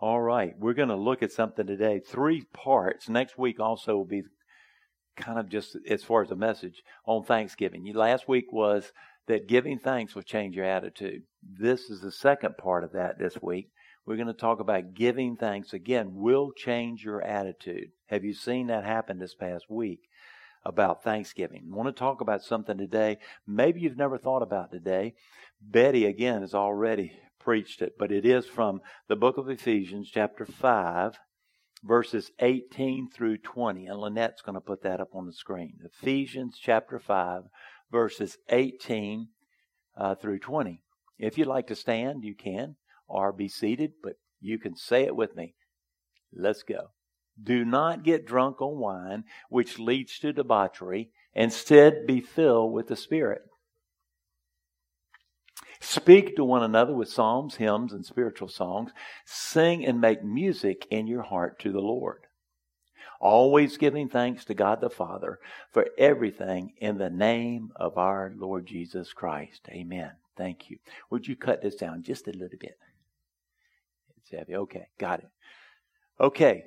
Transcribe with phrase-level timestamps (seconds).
[0.00, 1.98] All right, we're going to look at something today.
[1.98, 3.08] Three parts.
[3.08, 4.22] Next week also will be
[5.16, 7.84] kind of just as far as a message on Thanksgiving.
[7.92, 8.92] Last week was
[9.26, 11.22] that giving thanks will change your attitude.
[11.42, 13.70] This is the second part of that this week.
[14.06, 17.88] We're going to talk about giving thanks again will change your attitude.
[18.06, 20.02] Have you seen that happen this past week
[20.64, 21.68] about Thanksgiving?
[21.72, 23.18] I want to talk about something today
[23.48, 25.14] maybe you've never thought about today.
[25.60, 27.18] Betty again has already
[27.48, 31.18] preached it, but it is from the book of Ephesians chapter 5
[31.82, 35.78] verses 18 through 20 and Lynette's going to put that up on the screen.
[35.82, 37.44] Ephesians chapter 5
[37.90, 39.28] verses 18
[39.96, 40.82] uh, through 20.
[41.18, 42.76] If you'd like to stand, you can
[43.08, 45.54] or be seated, but you can say it with me.
[46.30, 46.90] Let's go.
[47.42, 51.12] Do not get drunk on wine, which leads to debauchery.
[51.32, 53.40] Instead, be filled with the Spirit.
[55.80, 58.90] Speak to one another with psalms, hymns, and spiritual songs.
[59.24, 62.26] Sing and make music in your heart to the Lord.
[63.20, 65.40] Always giving thanks to God the Father
[65.72, 69.68] for everything in the name of our Lord Jesus Christ.
[69.70, 70.12] Amen.
[70.36, 70.78] Thank you.
[71.10, 72.78] Would you cut this down just a little bit?
[74.18, 74.54] It's heavy.
[74.54, 75.28] Okay, got it.
[76.20, 76.64] Okay.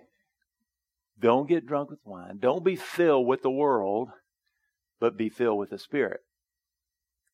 [1.19, 2.39] Don't get drunk with wine.
[2.39, 4.09] Don't be filled with the world,
[4.99, 6.21] but be filled with the Spirit.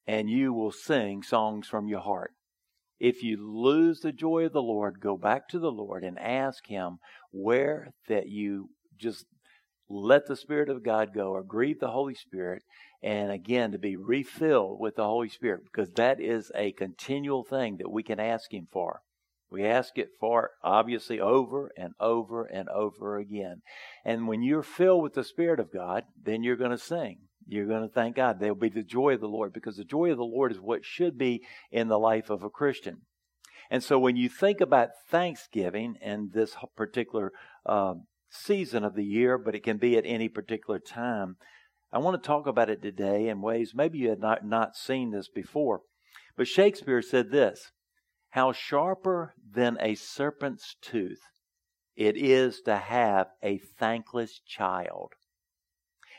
[0.07, 2.31] And you will sing songs from your heart.
[2.99, 6.65] If you lose the joy of the Lord, go back to the Lord and ask
[6.67, 6.97] Him
[7.31, 9.25] where that you just
[9.89, 12.63] let the Spirit of God go or grieve the Holy Spirit.
[13.03, 17.77] And again, to be refilled with the Holy Spirit, because that is a continual thing
[17.77, 19.01] that we can ask Him for.
[19.49, 23.61] We ask it for obviously over and over and over again.
[24.03, 27.19] And when you're filled with the Spirit of God, then you're going to sing.
[27.47, 28.39] You're going to thank God.
[28.39, 30.83] There'll be the joy of the Lord because the joy of the Lord is what
[30.83, 33.01] should be in the life of a Christian.
[33.69, 37.31] And so when you think about Thanksgiving and this particular
[37.65, 37.95] uh,
[38.29, 41.37] season of the year, but it can be at any particular time,
[41.91, 45.11] I want to talk about it today in ways maybe you had not, not seen
[45.11, 45.81] this before.
[46.35, 47.71] But Shakespeare said this
[48.31, 51.21] how sharper than a serpent's tooth
[51.95, 55.13] it is to have a thankless child.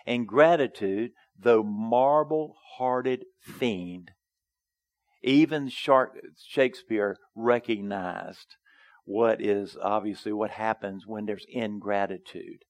[0.08, 4.12] Ingratitude, though marble hearted fiend,
[5.22, 8.56] even Shakespeare recognized
[9.04, 12.64] what is obviously what happens when there's ingratitude.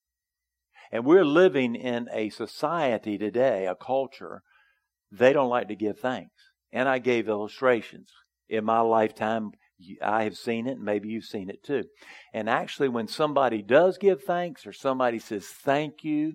[0.90, 4.42] And we're living in a society today, a culture,
[5.12, 6.50] they don't like to give thanks.
[6.72, 8.10] And I gave illustrations
[8.48, 9.52] in my lifetime,
[10.02, 11.84] I have seen it, and maybe you've seen it too.
[12.34, 16.34] And actually, when somebody does give thanks or somebody says thank you,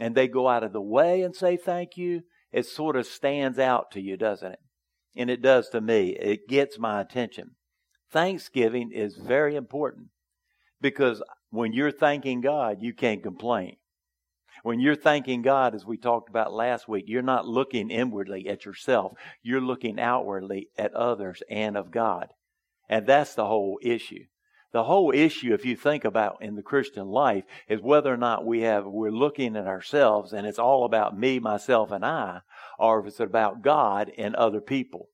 [0.00, 2.22] and they go out of the way and say thank you,
[2.52, 4.60] it sort of stands out to you, doesn't it?
[5.16, 6.10] And it does to me.
[6.10, 7.56] It gets my attention.
[8.10, 10.08] Thanksgiving is very important
[10.80, 13.76] because when you're thanking God, you can't complain.
[14.62, 18.64] When you're thanking God, as we talked about last week, you're not looking inwardly at
[18.64, 19.12] yourself.
[19.42, 22.28] You're looking outwardly at others and of God.
[22.88, 24.24] And that's the whole issue.
[24.72, 28.44] The whole issue, if you think about in the Christian life, is whether or not
[28.44, 32.40] we have, we're looking at ourselves and it's all about me, myself, and I,
[32.78, 35.08] or if it's about God and other people.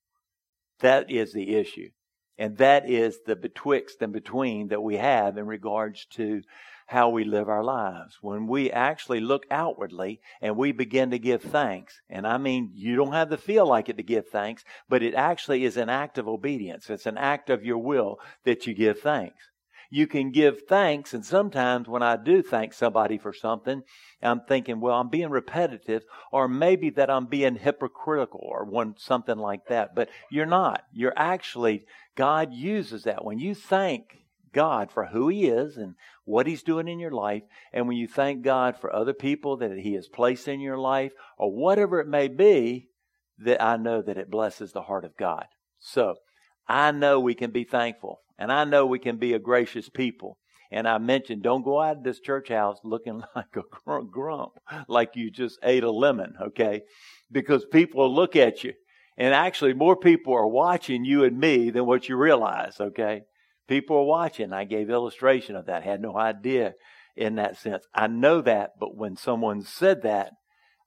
[0.81, 1.91] That is the issue.
[2.37, 6.43] And that is the betwixt and between that we have in regards to
[6.87, 8.19] how we live our lives.
[8.21, 12.97] When we actually look outwardly and we begin to give thanks, and I mean, you
[12.97, 16.19] don't have to feel like it to give thanks, but it actually is an act
[16.19, 16.91] of obedience.
[16.91, 19.50] It's an act of your will that you give thanks.
[19.91, 23.83] You can give thanks, and sometimes when I do thank somebody for something,
[24.21, 26.03] I'm thinking, well, I'm being repetitive,
[26.33, 29.94] or maybe that I'm being hypocritical, or one something like that.
[29.94, 30.83] But you're not.
[30.93, 31.87] You're actually
[32.17, 34.24] God uses that when you thank
[34.54, 35.94] God for who He is and
[36.25, 37.42] what He's doing in your life,
[37.72, 41.12] and when you thank God for other people that He has placed in your life,
[41.37, 42.88] or whatever it may be,
[43.38, 45.47] that I know that it blesses the heart of God.
[45.78, 46.14] So
[46.69, 50.38] I know we can be thankful, and I know we can be a gracious people.
[50.70, 54.52] And I mentioned, don't go out of this church house looking like a grump,
[54.88, 56.82] like you just ate a lemon, okay?
[57.31, 58.73] Because people will look at you.
[59.17, 63.23] And actually, more people are watching you and me than what you realize, okay?
[63.69, 64.52] People are watching.
[64.52, 65.82] I gave illustration of that.
[65.82, 66.75] Had no idea
[67.16, 67.87] in that sense.
[67.94, 70.32] I know that, but when someone said that,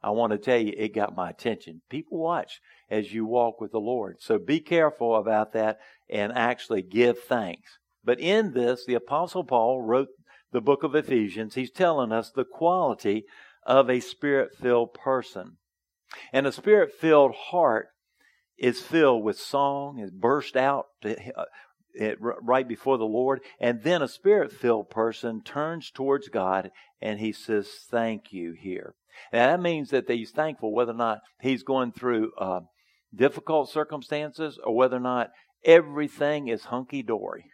[0.03, 1.81] I want to tell you it got my attention.
[1.89, 2.59] People watch
[2.89, 4.17] as you walk with the Lord.
[4.19, 5.79] So be careful about that
[6.09, 7.79] and actually give thanks.
[8.03, 10.09] But in this, the apostle Paul wrote
[10.51, 11.55] the book of Ephesians.
[11.55, 13.25] He's telling us the quality
[13.65, 15.57] of a spirit-filled person.
[16.31, 17.87] And a spirit-filled heart
[18.57, 21.13] is filled with song, is burst out uh,
[21.97, 26.71] it, right before the Lord, and then a spirit filled person turns towards God
[27.01, 28.95] and he says, Thank you here.
[29.31, 32.61] And that means that he's thankful whether or not he's going through uh,
[33.13, 35.31] difficult circumstances or whether or not
[35.65, 37.45] everything is hunky dory.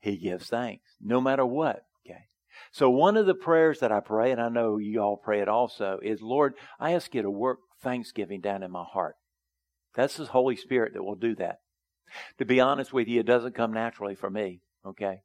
[0.00, 1.82] He gives thanks no matter what.
[2.06, 2.24] Okay.
[2.72, 5.48] So one of the prayers that I pray, and I know you all pray it
[5.48, 9.16] also, is Lord, I ask you to work thanksgiving down in my heart.
[9.94, 11.60] That's the Holy Spirit that will do that.
[12.38, 14.60] To be honest with you, it doesn't come naturally for me.
[14.86, 15.22] Okay.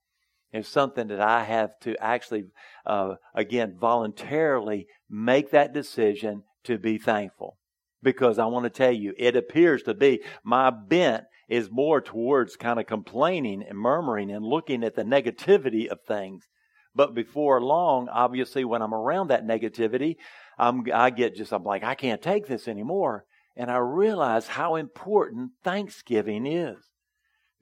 [0.52, 2.46] It's something that I have to actually,
[2.86, 7.58] uh, again, voluntarily make that decision to be thankful.
[8.02, 12.56] Because I want to tell you, it appears to be my bent is more towards
[12.56, 16.48] kind of complaining and murmuring and looking at the negativity of things.
[16.96, 20.16] But before long, obviously, when I'm around that negativity,
[20.58, 23.26] I'm, I get just, I'm like, I can't take this anymore.
[23.60, 26.78] And I realize how important Thanksgiving is.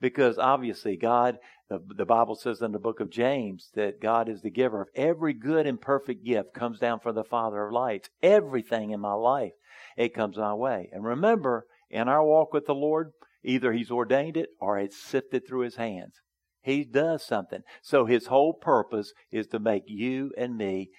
[0.00, 4.40] Because obviously, God, the, the Bible says in the book of James that God is
[4.40, 8.10] the giver of every good and perfect gift comes down from the Father of lights.
[8.22, 9.54] Everything in my life,
[9.96, 10.88] it comes my way.
[10.92, 13.10] And remember, in our walk with the Lord,
[13.42, 16.14] either He's ordained it or it's sifted through His hands.
[16.62, 17.62] He does something.
[17.82, 20.90] So His whole purpose is to make you and me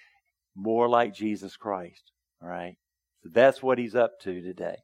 [0.54, 2.12] more like Jesus Christ.
[2.42, 2.74] All right?
[3.22, 4.76] So that's what He's up to today.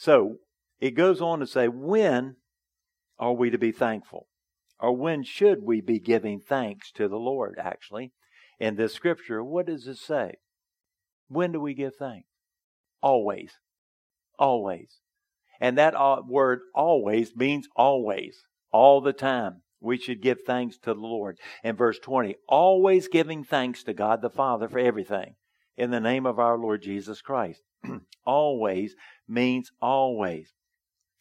[0.00, 0.36] So
[0.80, 2.36] it goes on to say, when
[3.18, 4.28] are we to be thankful?
[4.78, 8.14] Or when should we be giving thanks to the Lord, actually?
[8.58, 10.36] In this scripture, what does it say?
[11.28, 12.30] When do we give thanks?
[13.02, 13.52] Always.
[14.38, 15.00] Always.
[15.60, 15.92] And that
[16.26, 18.38] word always means always,
[18.72, 19.60] all the time.
[19.82, 21.36] We should give thanks to the Lord.
[21.62, 25.34] In verse 20, always giving thanks to God the Father for everything
[25.76, 27.60] in the name of our Lord Jesus Christ.
[28.24, 28.94] always
[29.28, 30.52] means always.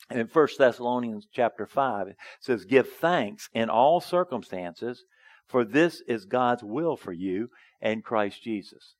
[0.09, 5.03] And in 1 Thessalonians chapter 5, it says, Give thanks in all circumstances,
[5.47, 7.49] for this is God's will for you
[7.81, 8.95] and Christ Jesus.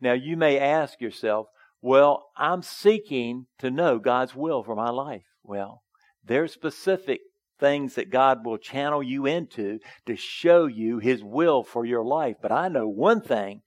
[0.00, 1.46] Now you may ask yourself,
[1.80, 5.24] well, I'm seeking to know God's will for my life.
[5.42, 5.82] Well,
[6.24, 7.20] there's specific
[7.60, 12.36] things that God will channel you into to show you His will for your life.
[12.40, 13.62] But I know one thing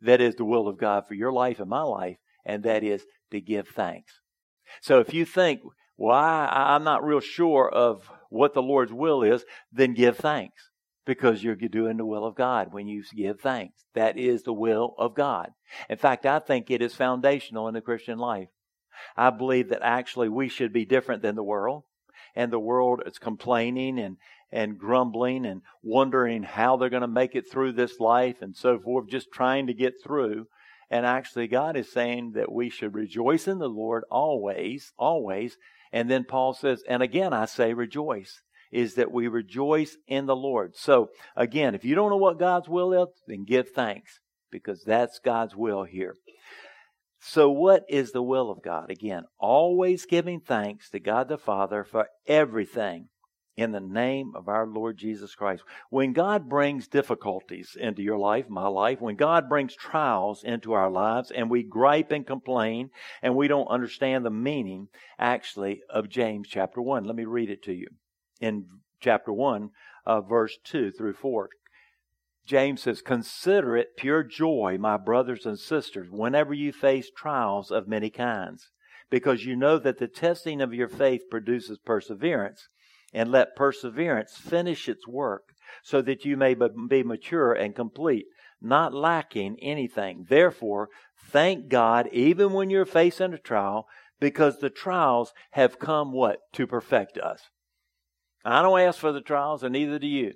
[0.00, 2.16] that is the will of God for your life and my life,
[2.50, 4.12] and that is to give thanks.
[4.80, 5.60] So if you think,
[5.96, 10.70] well, I'm not real sure of what the Lord's will is, then give thanks
[11.06, 13.84] because you're doing the will of God when you give thanks.
[13.94, 15.50] That is the will of God.
[15.88, 18.48] In fact, I think it is foundational in the Christian life.
[19.16, 21.84] I believe that actually we should be different than the world.
[22.34, 24.16] And the world is complaining and,
[24.52, 28.78] and grumbling and wondering how they're going to make it through this life and so
[28.78, 30.46] forth, just trying to get through.
[30.90, 35.56] And actually, God is saying that we should rejoice in the Lord always, always.
[35.92, 38.42] And then Paul says, and again, I say rejoice,
[38.72, 40.76] is that we rejoice in the Lord.
[40.76, 44.18] So again, if you don't know what God's will is, then give thanks
[44.50, 46.16] because that's God's will here.
[47.22, 48.90] So, what is the will of God?
[48.90, 53.08] Again, always giving thanks to God the Father for everything
[53.60, 55.62] in the name of our Lord Jesus Christ.
[55.90, 60.90] When God brings difficulties into your life, my life, when God brings trials into our
[60.90, 62.90] lives and we gripe and complain
[63.22, 67.04] and we don't understand the meaning actually of James chapter 1.
[67.04, 67.88] Let me read it to you.
[68.40, 68.66] In
[68.98, 69.70] chapter 1,
[70.06, 71.50] uh, verse 2 through 4.
[72.46, 77.86] James says, Consider it pure joy, my brothers and sisters, whenever you face trials of
[77.86, 78.70] many kinds,
[79.10, 82.68] because you know that the testing of your faith produces perseverance
[83.12, 88.26] and let perseverance finish its work, so that you may be mature and complete,
[88.60, 90.26] not lacking anything.
[90.28, 90.88] Therefore,
[91.30, 93.86] thank God even when you're facing a trial,
[94.20, 96.38] because the trials have come what?
[96.52, 97.40] To perfect us.
[98.44, 100.34] I don't ask for the trials, and neither do you.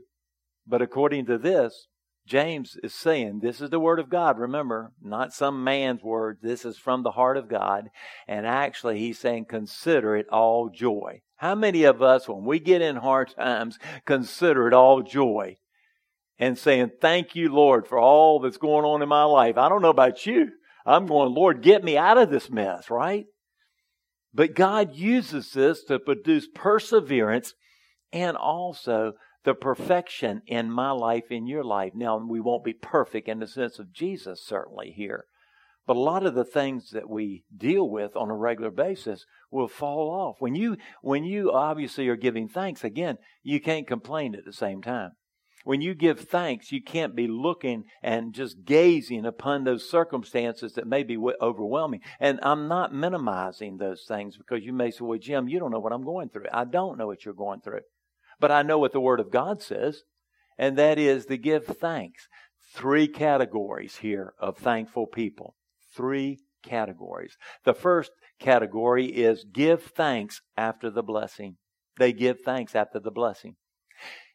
[0.67, 1.87] But according to this,
[2.27, 4.39] James is saying, this is the word of God.
[4.39, 6.39] Remember, not some man's word.
[6.41, 7.91] This is from the heart of God.
[8.27, 11.21] And actually, he's saying, consider it all joy.
[11.37, 15.57] How many of us, when we get in hard times, consider it all joy
[16.39, 19.59] and saying, Thank you, Lord, for all that's going on in my life?
[19.59, 20.53] I don't know about you.
[20.87, 23.27] I'm going, Lord, get me out of this mess, right?
[24.33, 27.55] But God uses this to produce perseverance
[28.13, 29.13] and also
[29.45, 31.93] the perfection in my life, in your life.
[31.95, 35.27] Now, we won't be perfect in the sense of Jesus, certainly, here.
[35.87, 39.69] But a lot of the things that we deal with on a regular basis will
[39.69, 40.37] fall off.
[40.39, 44.81] When you, when you obviously are giving thanks, again, you can't complain at the same
[44.81, 45.11] time.
[45.65, 50.87] When you give thanks, you can't be looking and just gazing upon those circumstances that
[50.87, 52.01] may be overwhelming.
[52.21, 55.81] And I'm not minimizing those things because you may say, well, Jim, you don't know
[55.81, 56.47] what I'm going through.
[56.53, 57.81] I don't know what you're going through.
[58.41, 60.03] But I know what the Word of God says,
[60.59, 62.29] and that is to give thanks.
[62.75, 65.55] Three categories here of thankful people.
[65.95, 67.37] Three categories.
[67.65, 68.11] The first
[68.41, 71.57] category is give thanks after the blessing.
[71.99, 73.57] They give thanks after the blessing.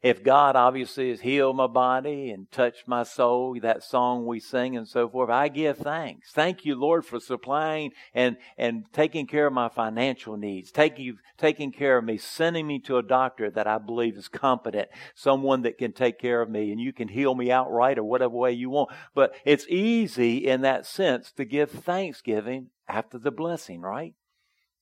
[0.01, 4.77] If God obviously has healed my body and touched my soul, that song we sing
[4.77, 6.31] and so forth, I give thanks.
[6.31, 11.73] Thank you, Lord, for supplying and, and taking care of my financial needs, taking, taking
[11.73, 15.77] care of me, sending me to a doctor that I believe is competent, someone that
[15.77, 18.69] can take care of me and you can heal me outright or whatever way you
[18.69, 18.91] want.
[19.13, 24.13] But it's easy in that sense to give thanksgiving after the blessing, right?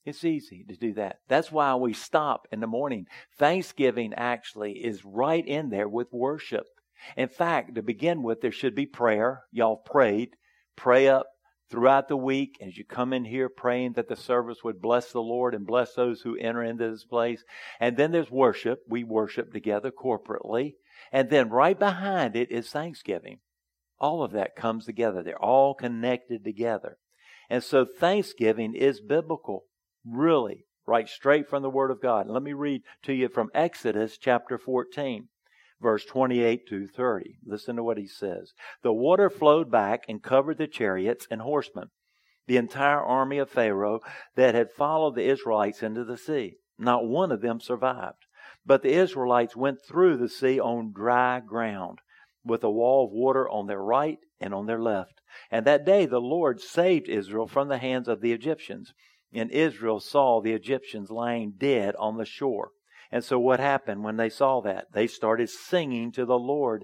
[0.08, 1.18] It's easy to do that.
[1.28, 3.08] That's why we stop in the morning.
[3.38, 6.66] Thanksgiving actually is right in there with worship.
[7.18, 9.44] In fact, to begin with, there should be prayer.
[9.52, 10.30] Y'all prayed.
[10.78, 11.28] Pray up
[11.70, 15.20] throughout the week as you come in here praying that the service would bless the
[15.20, 17.44] Lord and bless those who enter into this place.
[17.78, 18.84] And then there's worship.
[18.88, 20.76] We worship together corporately.
[21.12, 23.40] And then right behind it is Thanksgiving.
[24.00, 25.22] All of that comes together.
[25.22, 26.98] They're all connected together.
[27.50, 29.66] And so Thanksgiving is biblical.
[30.10, 32.30] Really, right straight from the Word of God.
[32.30, 35.28] Let me read to you from Exodus chapter 14,
[35.82, 37.40] verse 28 to 30.
[37.46, 38.54] Listen to what he says.
[38.84, 41.90] The water flowed back and covered the chariots and horsemen,
[42.46, 44.00] the entire army of Pharaoh
[44.36, 46.56] that had followed the Israelites into the sea.
[46.80, 48.28] Not one of them survived.
[48.66, 52.00] But the Israelites went through the sea on dry ground,
[52.46, 55.20] with a wall of water on their right and on their left.
[55.52, 58.94] And that day the Lord saved Israel from the hands of the Egyptians
[59.34, 62.72] and Israel saw the Egyptians lying dead on the shore.
[63.12, 64.88] And so what happened when they saw that?
[64.94, 66.84] They started singing to the Lord,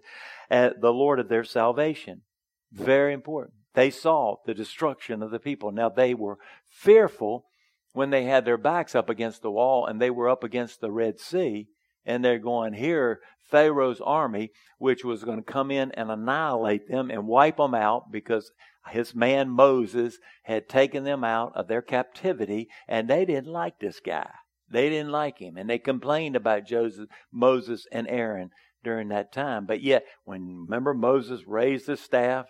[0.50, 2.22] uh, the Lord of their salvation.
[2.72, 3.56] Very important.
[3.74, 5.72] They saw the destruction of the people.
[5.72, 6.38] Now they were
[6.70, 7.46] fearful
[7.94, 10.92] when they had their backs up against the wall and they were up against the
[10.92, 11.68] Red Sea
[12.06, 13.20] and they're going here
[13.50, 18.12] Pharaoh's army which was going to come in and annihilate them and wipe them out
[18.12, 18.52] because
[18.90, 24.00] his man Moses had taken them out of their captivity, and they didn't like this
[24.00, 24.30] guy.
[24.70, 28.50] They didn't like him, and they complained about Joseph, Moses and Aaron
[28.84, 29.66] during that time.
[29.66, 32.48] But yet, when remember Moses raised the staff,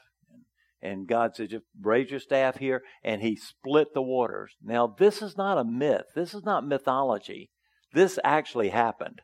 [0.81, 4.55] and God said, "Just raise your staff here," and he split the waters.
[4.61, 6.07] Now, this is not a myth.
[6.15, 7.51] This is not mythology.
[7.93, 9.21] This actually happened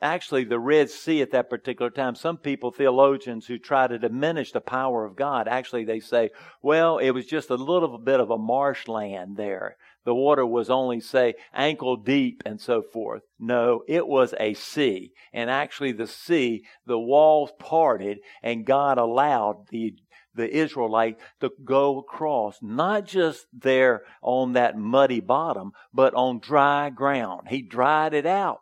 [0.00, 2.14] actually the Red Sea at that particular time.
[2.14, 6.30] Some people, theologians who try to diminish the power of God, actually they say,
[6.62, 9.76] well, it was just a little bit of a marshland there.
[10.04, 13.22] The water was only, say, ankle deep and so forth.
[13.38, 15.12] No, it was a sea.
[15.32, 19.94] And actually the sea, the walls parted and God allowed the
[20.34, 26.90] the Israelite to go across, not just there on that muddy bottom, but on dry
[26.90, 27.48] ground.
[27.48, 28.60] He dried it out.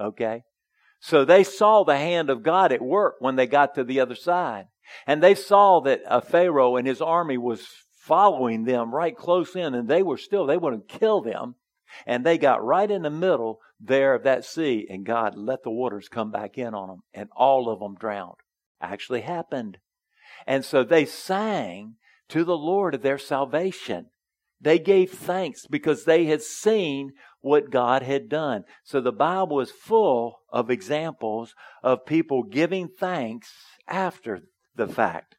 [0.00, 0.42] Okay?
[1.00, 4.14] So they saw the hand of God at work when they got to the other
[4.14, 4.66] side.
[5.06, 7.66] And they saw that a Pharaoh and his army was
[8.00, 11.54] following them right close in, and they were still, they wouldn't kill them.
[12.06, 15.70] And they got right in the middle there of that sea, and God let the
[15.70, 18.36] waters come back in on them, and all of them drowned.
[18.80, 19.78] Actually happened.
[20.46, 21.94] And so they sang
[22.28, 24.06] to the Lord of their salvation.
[24.60, 28.64] They gave thanks because they had seen what God had done.
[28.82, 33.52] So the Bible is full of examples of people giving thanks
[33.86, 34.40] after
[34.74, 35.36] the fact.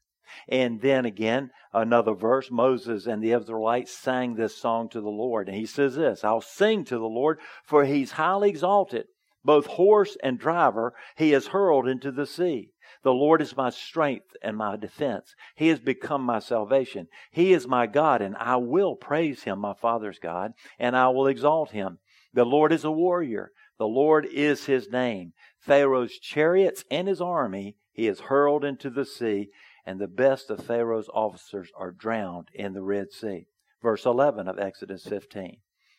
[0.48, 5.48] And then again, another verse, Moses and the Israelites sang this song to the Lord.
[5.48, 9.06] And he says this, I'll sing to the Lord, for he's highly exalted.
[9.44, 12.72] Both horse and driver he has hurled into the sea.
[13.04, 15.34] The Lord is my strength and my defense.
[15.56, 17.08] He has become my salvation.
[17.32, 21.28] He is my God, and I will praise him, my Father's God, and I will
[21.28, 22.00] exalt him.
[22.34, 23.52] The Lord is a warrior.
[23.78, 25.34] The Lord is his name.
[25.60, 29.50] Pharaoh's chariots and his army he has hurled into the sea,
[29.86, 33.48] and the best of Pharaoh's officers are drowned in the Red Sea.
[33.82, 35.58] Verse 11 of Exodus 15.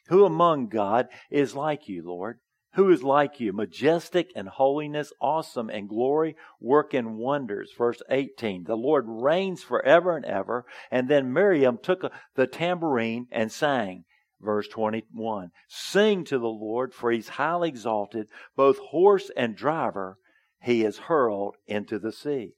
[0.08, 2.40] Who among God is like you, Lord?
[2.74, 3.52] Who is like you?
[3.52, 7.72] Majestic in holiness, awesome in glory, working wonders.
[7.76, 8.64] Verse 18.
[8.64, 10.64] The Lord reigns forever and ever.
[10.90, 14.04] And then Miriam took uh, the tambourine and sang.
[14.40, 15.50] Verse 21.
[15.68, 18.28] Sing to the Lord, for he's highly exalted.
[18.56, 20.16] Both horse and driver
[20.62, 22.54] he is hurled into the sea.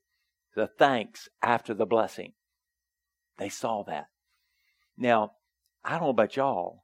[0.54, 2.34] The thanks after the blessing.
[3.38, 4.06] They saw that.
[4.98, 5.32] Now,
[5.84, 6.81] I don't know about y'all,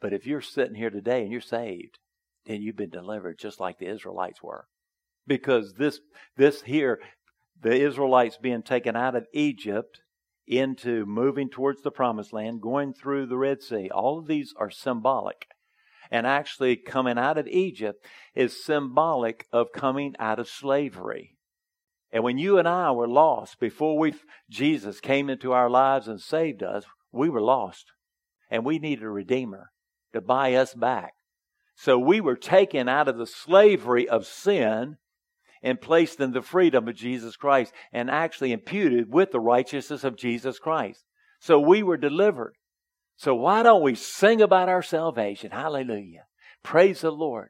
[0.00, 1.98] but if you're sitting here today and you're saved,
[2.44, 4.66] then you've been delivered just like the Israelites were.
[5.26, 6.00] Because this,
[6.36, 7.00] this here,
[7.60, 10.00] the Israelites being taken out of Egypt
[10.46, 14.70] into moving towards the promised land, going through the Red Sea, all of these are
[14.70, 15.46] symbolic.
[16.08, 21.34] And actually, coming out of Egypt is symbolic of coming out of slavery.
[22.12, 24.14] And when you and I were lost, before we,
[24.48, 27.86] Jesus came into our lives and saved us, we were lost.
[28.48, 29.72] And we needed a Redeemer
[30.12, 31.12] to buy us back.
[31.76, 34.96] So we were taken out of the slavery of sin
[35.62, 40.16] and placed in the freedom of Jesus Christ and actually imputed with the righteousness of
[40.16, 41.04] Jesus Christ.
[41.40, 42.54] So we were delivered.
[43.16, 45.50] So why don't we sing about our salvation?
[45.50, 46.24] Hallelujah.
[46.62, 47.48] Praise the Lord.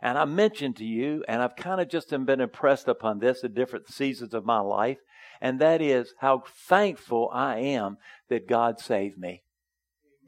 [0.00, 3.54] And I mentioned to you, and I've kind of just been impressed upon this at
[3.54, 4.98] different seasons of my life,
[5.40, 7.98] and that is how thankful I am
[8.28, 9.42] that God saved me,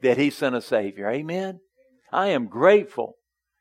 [0.01, 1.09] that He sent a Savior.
[1.09, 1.61] Amen.
[2.11, 3.17] I am grateful.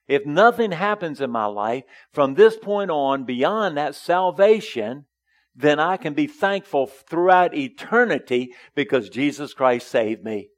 [0.09, 5.07] If nothing happens in my life from this point on beyond that salvation,
[5.55, 10.49] then I can be thankful throughout eternity because Jesus Christ saved me.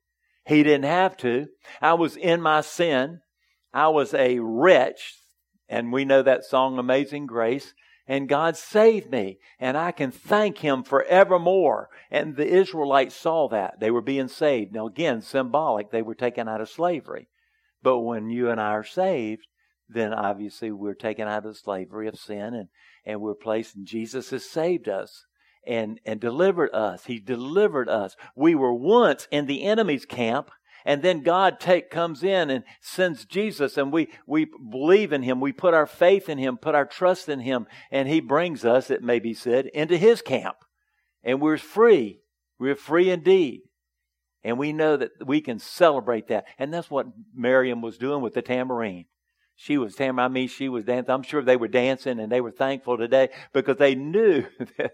[0.46, 1.48] He didn't have to.
[1.80, 3.20] I was in my sin.
[3.72, 5.18] I was a wretch.
[5.68, 7.74] And we know that song, Amazing Grace.
[8.06, 9.38] And God saved me.
[9.58, 11.88] And I can thank Him forevermore.
[12.10, 13.80] And the Israelites saw that.
[13.80, 14.72] They were being saved.
[14.72, 15.90] Now, again, symbolic.
[15.90, 17.28] They were taken out of slavery.
[17.82, 19.46] But when you and I are saved,
[19.88, 22.68] then obviously we're taken out of the slavery of sin and,
[23.04, 25.26] and we're placed, and Jesus has saved us
[25.66, 27.04] and, and delivered us.
[27.04, 28.16] He delivered us.
[28.36, 30.50] We were once in the enemy's camp,
[30.84, 35.40] and then God take, comes in and sends Jesus, and we, we believe in Him.
[35.40, 38.90] We put our faith in Him, put our trust in Him, and He brings us,
[38.90, 40.56] it may be said, into His camp.
[41.22, 42.20] And we're free.
[42.58, 43.62] We're free indeed.
[44.44, 46.46] And we know that we can celebrate that.
[46.58, 49.06] And that's what Miriam was doing with the tambourine.
[49.54, 50.18] She was dancing.
[50.18, 51.12] I mean, she was dancing.
[51.12, 54.44] I'm sure they were dancing and they were thankful today because they knew
[54.78, 54.92] that,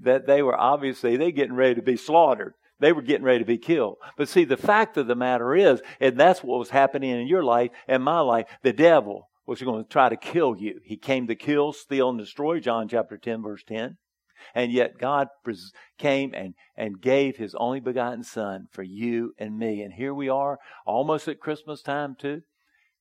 [0.00, 2.54] that they were obviously they getting ready to be slaughtered.
[2.78, 3.96] They were getting ready to be killed.
[4.18, 7.42] But see, the fact of the matter is, and that's what was happening in your
[7.42, 10.80] life and my life, the devil was going to try to kill you.
[10.84, 13.96] He came to kill, steal, and destroy, John chapter 10, verse 10.
[14.54, 15.28] And yet God
[15.98, 19.82] came and, and gave his only begotten son for you and me.
[19.82, 22.42] And here we are, almost at Christmas time too.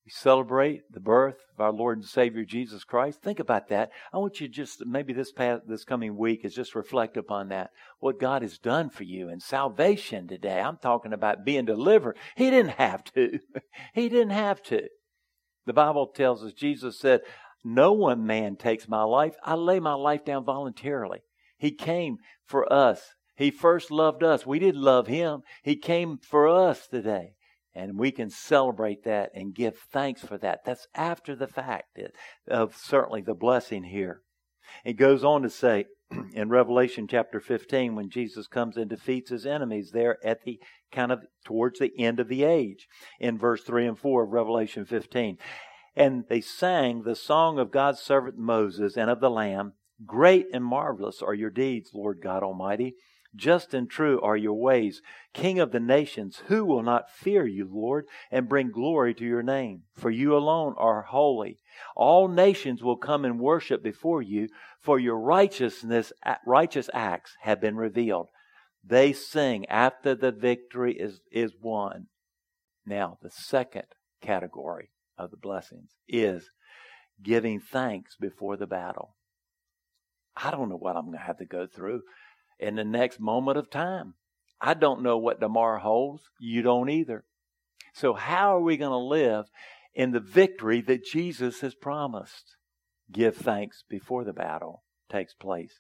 [0.06, 3.24] We celebrate the birth of our Lord and Savior Jesus Christ.
[3.24, 3.90] Think about that.
[4.14, 7.72] I want you just maybe this past, this coming week is just reflect upon that.
[8.00, 10.62] What God has done for you in salvation today.
[10.62, 12.18] I'm talking about being delivered.
[12.36, 13.40] He didn't have to.
[13.96, 14.88] he didn't have to.
[15.66, 17.22] The Bible tells us Jesus said,
[17.64, 19.34] "No one man takes my life.
[19.44, 21.24] I lay my life down voluntarily."
[21.58, 23.16] He came for us.
[23.36, 24.46] He first loved us.
[24.46, 25.42] We didn't love him.
[25.64, 27.34] He came for us today.
[27.74, 30.62] And we can celebrate that and give thanks for that.
[30.66, 32.00] That's after the fact
[32.48, 34.22] of certainly the blessing here.
[34.86, 35.86] It goes on to say
[36.34, 40.60] in Revelation chapter 15, when Jesus comes and defeats his enemies there at the
[40.92, 42.88] kind of towards the end of the age,
[43.20, 45.38] in verse 3 and 4 of Revelation 15.
[45.96, 49.74] And they sang the song of God's servant Moses and of the Lamb.
[50.06, 52.96] Great and marvelous are your deeds, Lord God Almighty.
[53.36, 55.02] Just and true are your ways.
[55.34, 59.44] King of the nations, who will not fear you, Lord, and bring glory to your
[59.44, 59.84] name?
[59.94, 61.60] For you alone are holy.
[61.96, 64.48] All nations will come and worship before you,
[64.82, 66.14] for your righteousness,
[66.46, 68.30] righteous acts have been revealed.
[68.84, 72.08] They sing after the victory is, is won.
[72.86, 73.88] Now, the second
[74.22, 76.50] category of the blessings is
[77.22, 79.15] giving thanks before the battle.
[80.36, 82.02] I don't know what I'm going to have to go through
[82.60, 84.16] in the next moment of time.
[84.62, 86.24] I don't know what tomorrow holds.
[86.40, 87.24] You don't either.
[87.94, 89.46] So, how are we going to live
[89.94, 92.56] in the victory that Jesus has promised?
[93.12, 95.80] Give thanks before the battle takes place.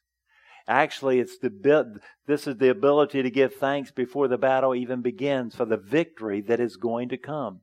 [0.67, 5.55] Actually, it's the this is the ability to give thanks before the battle even begins
[5.55, 7.61] for the victory that is going to come.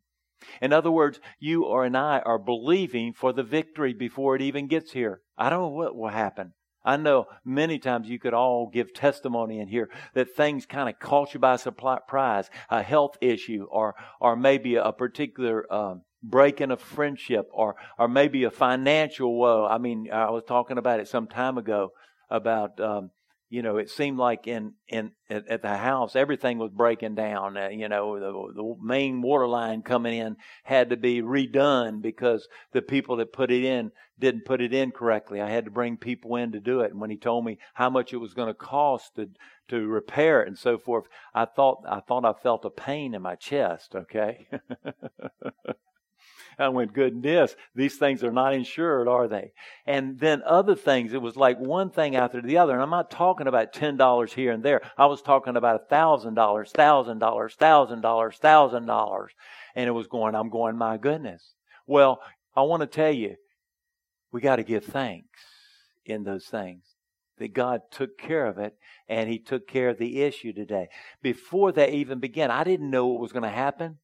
[0.61, 4.67] In other words, you or and I are believing for the victory before it even
[4.67, 5.21] gets here.
[5.37, 6.53] I don't know what will happen.
[6.85, 10.99] I know many times you could all give testimony in here that things kind of
[10.99, 16.71] caught you by surprise, a health issue, or or maybe a particular um, break in
[16.71, 19.67] a friendship, or or maybe a financial woe.
[19.67, 21.93] I mean, I was talking about it some time ago
[22.31, 23.11] about um,
[23.53, 27.59] you know, it seemed like in in at, at the house everything was breaking down.
[27.59, 32.49] Uh, you know, the, the main water line coming in had to be redone because
[32.73, 35.39] the people that put it in didn't put it in correctly.
[35.39, 36.93] I had to bring people in to do it.
[36.93, 39.29] And when he told me how much it was going to cost to
[39.69, 43.21] to repair it and so forth, I thought I thought I felt a pain in
[43.21, 43.95] my chest.
[43.95, 44.49] Okay.
[46.59, 49.53] I went, goodness, these things are not insured, are they?
[49.87, 52.73] And then other things, it was like one thing after the other.
[52.73, 54.83] And I'm not talking about $10 here and there.
[54.97, 59.27] I was talking about $1,000, $1,000, $1,000, $1,000.
[59.75, 61.55] And it was going, I'm going, my goodness.
[61.87, 62.21] Well,
[62.55, 63.37] I want to tell you,
[64.31, 65.41] we got to give thanks
[66.05, 66.85] in those things
[67.39, 68.77] that God took care of it
[69.09, 70.89] and He took care of the issue today.
[71.23, 73.99] Before that even began, I didn't know what was going to happen.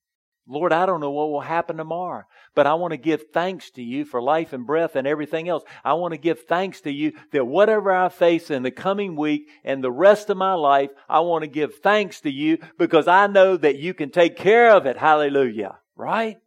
[0.49, 3.83] Lord, I don't know what will happen tomorrow, but I want to give thanks to
[3.83, 5.63] you for life and breath and everything else.
[5.85, 9.49] I want to give thanks to you that whatever I face in the coming week
[9.63, 13.27] and the rest of my life, I want to give thanks to you because I
[13.27, 14.97] know that you can take care of it.
[14.97, 15.79] Hallelujah.
[15.97, 16.39] Right?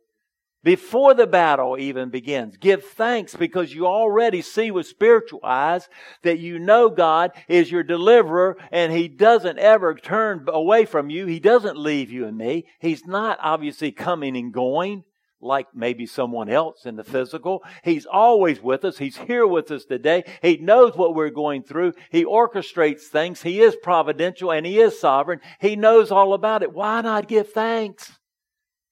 [0.63, 2.57] Before the battle even begins.
[2.57, 5.89] Give thanks because you already see with spiritual eyes
[6.23, 11.25] that you know God is your deliverer and He doesn't ever turn away from you.
[11.25, 12.65] He doesn't leave you and me.
[12.79, 15.03] He's not obviously coming and going
[15.41, 17.63] like maybe someone else in the physical.
[17.83, 18.97] He's always with us.
[18.97, 20.23] He's here with us today.
[20.41, 21.93] He knows what we're going through.
[22.11, 23.41] He orchestrates things.
[23.41, 25.41] He is providential and He is sovereign.
[25.59, 26.73] He knows all about it.
[26.73, 28.19] Why not give thanks?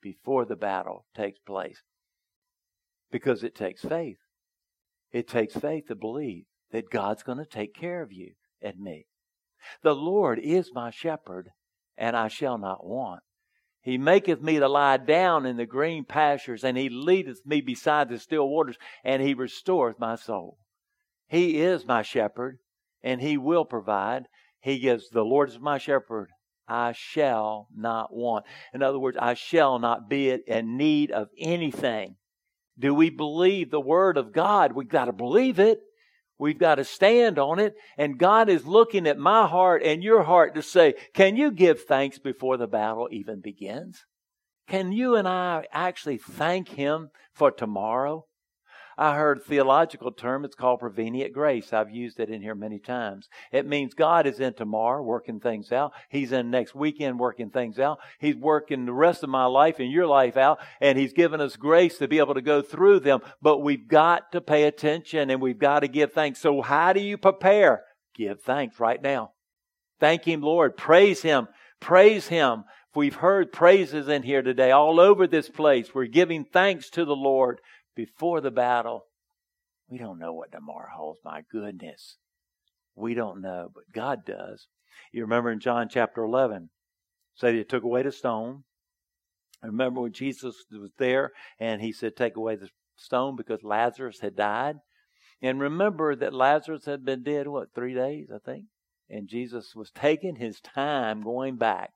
[0.02, 1.82] Before the battle takes place.
[3.12, 4.18] Because it takes faith.
[5.12, 9.08] It takes faith to believe that God's going to take care of you and me.
[9.82, 11.50] The Lord is my shepherd,
[11.98, 13.22] and I shall not want.
[13.82, 18.10] He maketh me to lie down in the green pastures, and he leadeth me beside
[18.10, 20.58] the still waters, and he restoreth my soul.
[21.28, 22.60] He is my shepherd,
[23.02, 24.26] and he will provide.
[24.62, 26.30] He gives, the Lord is my shepherd,
[26.70, 28.46] I shall not want.
[28.74, 32.16] In other words, I shall not be in need of anything.
[32.78, 34.74] Do we believe the Word of God?
[34.74, 35.80] We've got to believe it.
[36.38, 37.74] We've got to stand on it.
[37.98, 41.84] And God is looking at my heart and your heart to say, can you give
[41.84, 44.06] thanks before the battle even begins?
[44.70, 48.26] Can you and I actually thank Him for tomorrow?
[49.02, 51.72] I heard a theological term, it's called prevenient grace.
[51.72, 53.30] I've used it in here many times.
[53.50, 55.94] It means God is in tomorrow working things out.
[56.10, 58.00] He's in next weekend working things out.
[58.20, 61.56] He's working the rest of my life and your life out, and He's given us
[61.56, 63.22] grace to be able to go through them.
[63.42, 66.42] But we've got to pay attention and we've got to give thanks.
[66.42, 67.86] So how do you prepare?
[68.16, 69.32] Give thanks right now.
[70.02, 70.76] Thank Him, Lord.
[70.76, 71.48] Praise Him.
[71.80, 72.66] Praise Him.
[72.94, 75.96] We've heard praises in here today all over this place.
[75.96, 77.62] We're giving thanks to the Lord
[78.06, 79.04] before the battle,
[79.90, 81.20] we don't know what tomorrow holds.
[81.26, 82.16] My goodness.
[82.96, 84.68] We don't know, but God does.
[85.12, 86.70] You remember in John chapter 11,
[87.36, 88.64] said he took away the stone.
[89.62, 94.38] Remember when Jesus was there and he said, Take away the stone because Lazarus had
[94.38, 94.78] died?
[95.42, 98.66] And remember that Lazarus had been dead, what, three days, I think?
[99.10, 101.92] And Jesus was taking his time going back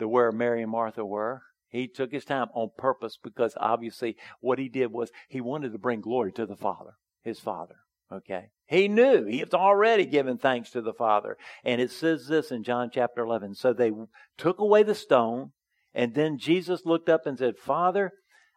[0.00, 1.42] to where Mary and Martha were.
[1.70, 5.78] He took his time on purpose because obviously what he did was he wanted to
[5.78, 7.76] bring glory to the Father, his Father.
[8.12, 8.50] Okay.
[8.66, 11.36] He knew he was already given thanks to the Father.
[11.64, 13.54] And it says this in John chapter 11.
[13.54, 13.92] So they
[14.36, 15.52] took away the stone,
[15.94, 18.12] and then Jesus looked up and said, Father,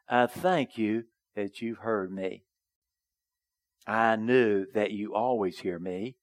[0.09, 1.03] I thank you
[1.35, 2.45] that you've heard me.
[3.85, 6.15] I knew that you always hear me.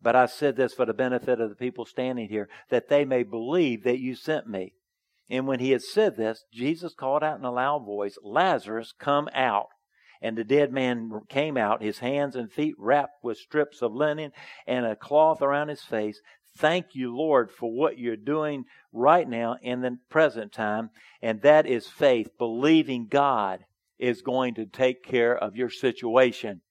[0.00, 3.22] But I said this for the benefit of the people standing here, that they may
[3.22, 4.74] believe that you sent me.
[5.28, 9.28] And when he had said this, Jesus called out in a loud voice, Lazarus, come
[9.34, 9.68] out.
[10.22, 14.32] And the dead man came out, his hands and feet wrapped with strips of linen
[14.66, 16.20] and a cloth around his face.
[16.56, 20.90] Thank you, Lord, for what you're doing right now in the present time.
[21.20, 23.66] And that is faith, believing God
[23.98, 26.62] is going to take care of your situation.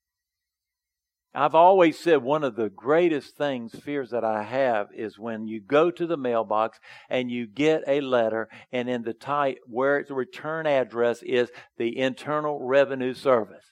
[1.35, 5.59] I've always said one of the greatest things, fears that I have, is when you
[5.59, 10.09] go to the mailbox and you get a letter, and in the type where its
[10.09, 13.65] return address is the Internal Revenue Service.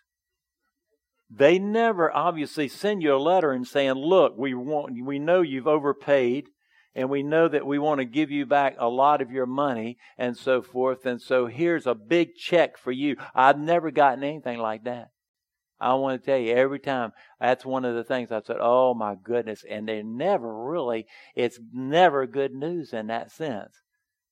[1.30, 5.67] They never obviously send you a letter and saying, "Look, we want, we know you've
[5.67, 6.49] overpaid."
[6.95, 9.97] and we know that we want to give you back a lot of your money
[10.15, 11.08] and so forth.
[11.08, 13.15] And so here's a big check for you.
[13.34, 15.12] I've never gotten anything like that.
[15.84, 18.93] I want to tell you, every time, that's one of the things I said, oh
[18.93, 19.63] my goodness.
[19.69, 23.82] And they're never really, it's never good news in that sense.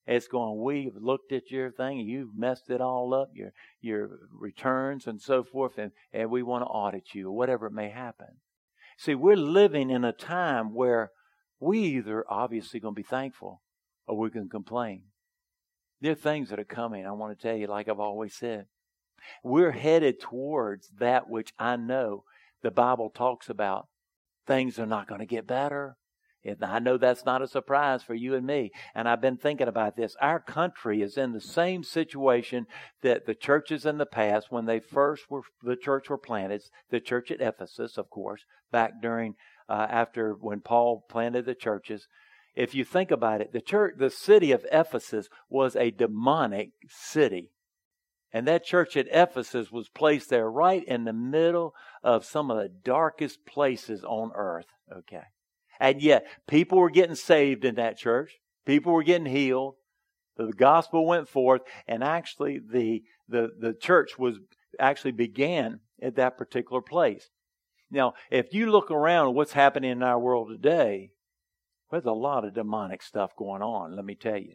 [0.08, 5.06] It's going, we've looked at your thing, you've messed it all up, your your returns
[5.06, 8.40] and so forth, and, and we want to audit you, or whatever it may happen.
[8.98, 11.12] See, we're living in a time where
[11.60, 13.62] we either obviously going to be thankful
[14.08, 15.04] or we can complain.
[16.02, 18.66] There are things that are coming, I want to tell you, like I've always said.
[19.44, 22.24] We're headed towards that which I know
[22.62, 23.88] the Bible talks about.
[24.46, 25.98] Things are not going to get better.
[26.44, 28.72] And I know that's not a surprise for you and me.
[28.96, 30.16] And I've been thinking about this.
[30.20, 32.66] Our country is in the same situation
[33.04, 37.00] that the churches in the past, when they first were, the church were planted, the
[37.00, 39.36] church at Ephesus, of course, back during,
[39.70, 42.08] uh, after when Paul planted the churches,
[42.56, 47.52] if you think about it, the church, the city of Ephesus was a demonic city.
[48.34, 52.58] And that church at Ephesus was placed there right in the middle of some of
[52.58, 54.68] the darkest places on earth.
[54.92, 55.24] Okay.
[55.80, 58.34] And yet, people were getting saved in that church.
[58.66, 59.76] People were getting healed.
[60.38, 64.40] The gospel went forth, and actually, the, the, the church was
[64.80, 67.30] actually began at that particular place.
[67.90, 71.12] Now, if you look around what's happening in our world today,
[71.92, 74.54] there's a lot of demonic stuff going on, let me tell you.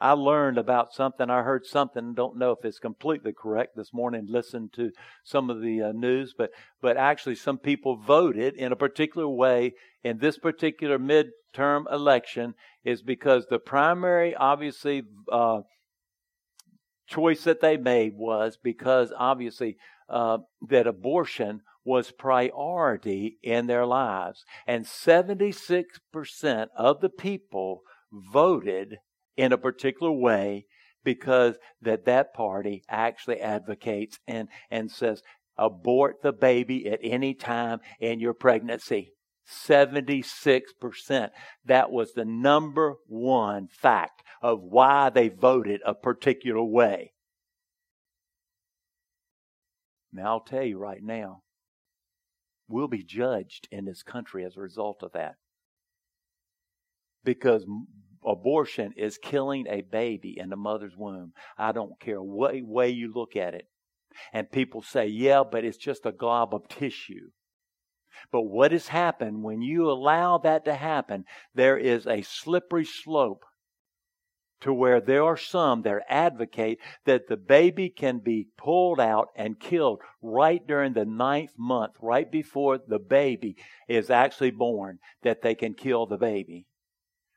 [0.00, 1.28] I learned about something.
[1.28, 2.14] I heard something.
[2.14, 4.26] Don't know if it's completely correct this morning.
[4.28, 4.92] Listened to
[5.24, 9.74] some of the uh, news, but but actually, some people voted in a particular way
[10.04, 15.62] in this particular midterm election is because the primary, obviously, uh,
[17.08, 19.76] choice that they made was because obviously
[20.08, 27.80] uh, that abortion was priority in their lives, and seventy six percent of the people
[28.12, 28.98] voted
[29.38, 30.66] in a particular way
[31.04, 35.22] because that that party actually advocates and, and says
[35.56, 39.12] abort the baby at any time in your pregnancy.
[39.48, 41.30] 76%.
[41.64, 47.12] That was the number one fact of why they voted a particular way.
[50.12, 51.42] Now, I'll tell you right now,
[52.68, 55.36] we'll be judged in this country as a result of that.
[57.24, 57.64] Because
[58.28, 61.32] abortion is killing a baby in the mother's womb.
[61.56, 63.66] I don't care what way you look at it.
[64.32, 67.30] And people say, yeah, but it's just a glob of tissue.
[68.32, 73.44] But what has happened when you allow that to happen, there is a slippery slope
[74.60, 79.60] to where there are some that advocate that the baby can be pulled out and
[79.60, 83.56] killed right during the ninth month, right before the baby
[83.88, 86.66] is actually born, that they can kill the baby.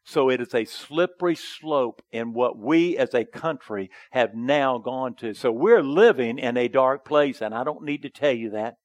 [0.04, 5.16] So it is a slippery slope in what we as a country have now gone
[5.16, 5.34] to.
[5.34, 8.78] So we're living in a dark place, and I don't need to tell you that.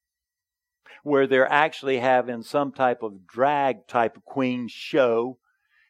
[1.02, 5.38] Where they're actually having some type of drag type queen show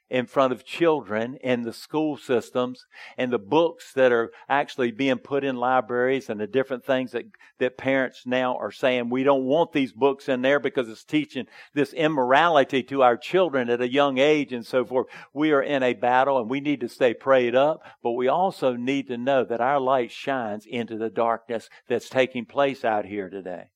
[0.09, 2.87] in front of children in the school systems
[3.19, 7.25] and the books that are actually being put in libraries and the different things that,
[7.59, 11.47] that parents now are saying we don't want these books in there because it's teaching
[11.75, 15.07] this immorality to our children at a young age and so forth.
[15.33, 18.75] We are in a battle and we need to stay prayed up, but we also
[18.75, 23.29] need to know that our light shines into the darkness that's taking place out here
[23.29, 23.71] today.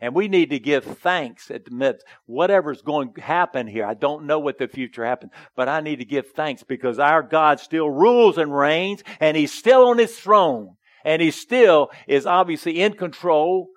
[0.00, 2.06] And we need to give thanks at the midst.
[2.26, 5.98] Whatever's going to happen here, I don't know what the future happens, but I need
[5.98, 10.18] to give thanks because our God still rules and reigns and He's still on His
[10.18, 10.76] throne.
[11.04, 13.68] And He still is obviously in control.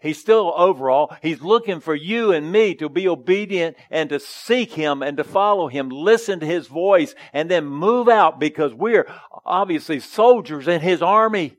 [0.00, 1.14] He's still overall.
[1.22, 5.24] He's looking for you and me to be obedient and to seek Him and to
[5.24, 9.10] follow Him, listen to His voice, and then move out because we're
[9.44, 11.56] obviously soldiers in His army.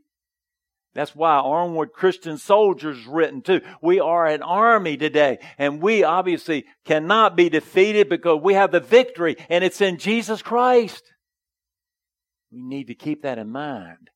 [0.99, 3.62] That's why Onward Christian Soldiers written too.
[3.81, 8.81] We are an army today and we obviously cannot be defeated because we have the
[8.81, 11.13] victory and it's in Jesus Christ.
[12.51, 14.09] We need to keep that in mind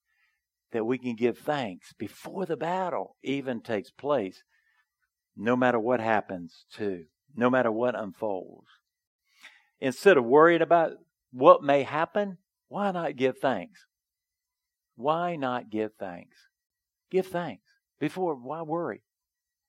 [0.73, 4.43] that we can give thanks before the battle even takes place,
[5.37, 8.67] no matter what happens too, no matter what unfolds.
[9.79, 10.91] Instead of worrying about
[11.31, 13.85] what may happen, why not give thanks?
[14.97, 16.35] Why not give thanks?
[17.13, 17.61] Give thanks.
[17.99, 19.03] Before, why worry?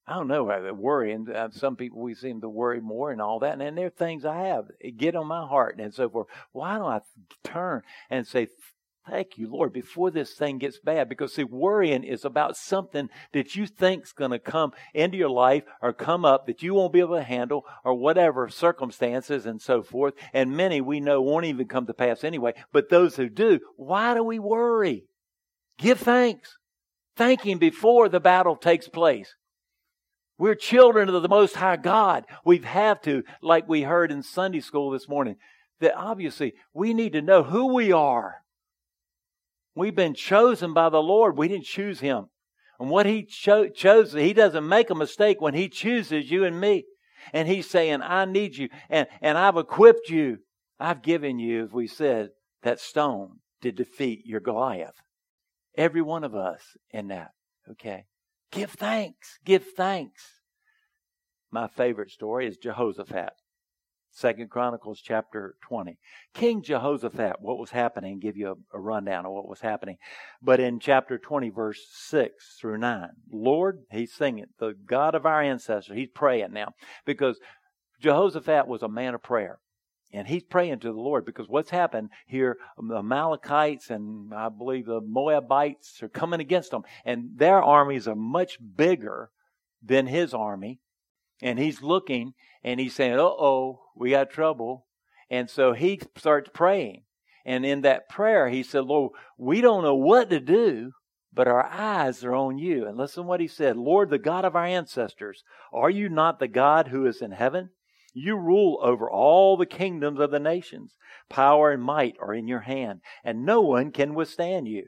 [0.06, 0.50] I don't know.
[0.50, 3.52] I worry, and uh, some people we seem to worry more and all that.
[3.52, 4.64] And then there are things I have
[4.96, 6.28] get on my heart and so forth.
[6.52, 7.00] Why don't I
[7.42, 8.48] turn and say,
[9.06, 11.08] "Thank you, Lord," before this thing gets bad?
[11.08, 15.64] Because see, worrying is about something that you think's going to come into your life
[15.82, 19.82] or come up that you won't be able to handle or whatever circumstances and so
[19.82, 20.14] forth.
[20.32, 22.54] And many we know won't even come to pass anyway.
[22.72, 25.04] But those who do, why do we worry?
[25.78, 26.56] Give thanks.
[27.16, 29.34] Thank Him before the battle takes place.
[30.36, 32.24] We're children of the Most High God.
[32.44, 35.36] We have to, like we heard in Sunday school this morning,
[35.80, 38.36] that obviously we need to know who we are.
[39.76, 41.36] We've been chosen by the Lord.
[41.36, 42.26] We didn't choose Him.
[42.80, 46.60] And what He cho- chose, He doesn't make a mistake when He chooses you and
[46.60, 46.84] me.
[47.32, 48.68] And He's saying, I need you.
[48.90, 50.38] And, and I've equipped you.
[50.80, 52.30] I've given you, as we said,
[52.62, 54.96] that stone to defeat your Goliath.
[55.76, 56.60] Every one of us
[56.90, 57.30] in that.
[57.70, 58.04] Okay.
[58.50, 59.38] Give thanks.
[59.44, 60.22] Give thanks.
[61.50, 63.32] My favorite story is Jehoshaphat.
[64.14, 65.98] Second Chronicles chapter 20.
[66.34, 69.96] King Jehoshaphat, what was happening, give you a, a, rundown of what was happening.
[70.40, 75.42] But in chapter 20, verse 6 through 9, Lord, he's singing, the God of our
[75.42, 77.40] ancestors, he's praying now because
[78.00, 79.58] Jehoshaphat was a man of prayer.
[80.14, 84.86] And he's praying to the Lord because what's happened here, the Amalekites and I believe
[84.86, 86.84] the Moabites are coming against them.
[87.04, 89.30] And their armies are much bigger
[89.82, 90.78] than his army.
[91.42, 94.86] And he's looking and he's saying, uh oh, we got trouble.
[95.30, 97.02] And so he starts praying.
[97.44, 100.92] And in that prayer, he said, Lord, we don't know what to do,
[101.32, 102.86] but our eyes are on you.
[102.86, 106.46] And listen what he said Lord, the God of our ancestors, are you not the
[106.46, 107.70] God who is in heaven?
[108.14, 110.94] You rule over all the kingdoms of the nations.
[111.28, 114.86] Power and might are in your hand, and no one can withstand you.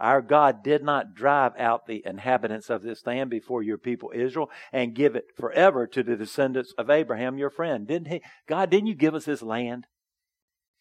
[0.00, 4.48] Our God did not drive out the inhabitants of this land before your people Israel
[4.72, 7.86] and give it forever to the descendants of Abraham, your friend.
[7.86, 8.22] Didn't he?
[8.46, 9.86] God, didn't you give us this land?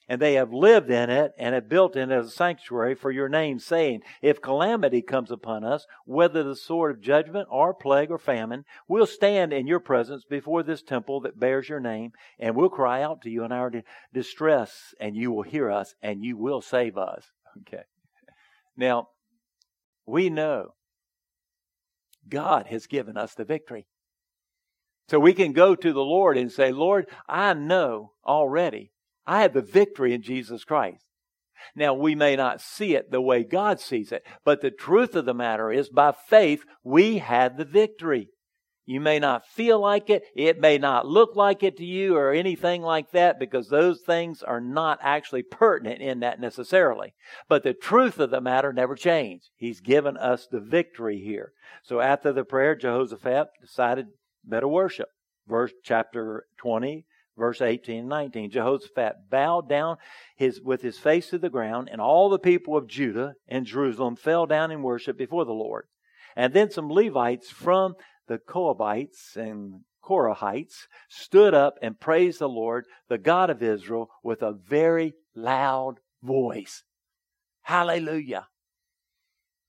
[0.07, 3.11] And they have lived in it and have built in it as a sanctuary for
[3.11, 8.09] your name, saying, If calamity comes upon us, whether the sword of judgment or plague
[8.09, 12.55] or famine, we'll stand in your presence before this temple that bears your name, and
[12.55, 13.71] we'll cry out to you in our
[14.13, 17.25] distress, and you will hear us, and you will save us.
[17.61, 17.83] Okay.
[18.77, 19.07] Now,
[20.05, 20.75] we know
[22.29, 23.87] God has given us the victory.
[25.09, 28.91] So we can go to the Lord and say, Lord, I know already
[29.27, 31.03] I have the victory in Jesus Christ.
[31.75, 35.25] Now, we may not see it the way God sees it, but the truth of
[35.25, 38.29] the matter is, by faith, we had the victory.
[38.85, 42.31] You may not feel like it, it may not look like it to you, or
[42.31, 47.13] anything like that, because those things are not actually pertinent in that necessarily.
[47.49, 49.49] But the truth of the matter never changed.
[49.57, 51.51] He's given us the victory here.
[51.83, 54.05] So after the prayer, Jehoshaphat decided
[54.45, 55.09] better worship.
[55.47, 57.05] Verse chapter 20,
[57.37, 58.51] verse 18 and 19.
[58.51, 59.97] Jehoshaphat bowed down
[60.35, 64.15] his, with his face to the ground, and all the people of Judah and Jerusalem
[64.15, 65.87] fell down in worship before the Lord.
[66.35, 67.95] And then some Levites from
[68.27, 74.41] the Kohathites and Korahites stood up and praised the Lord, the God of Israel, with
[74.41, 76.83] a very loud voice.
[77.61, 78.47] Hallelujah.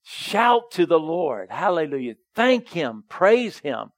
[0.03, 1.51] Shout to the Lord.
[1.51, 2.15] Hallelujah.
[2.35, 3.05] Thank Him.
[3.09, 3.91] Praise Him.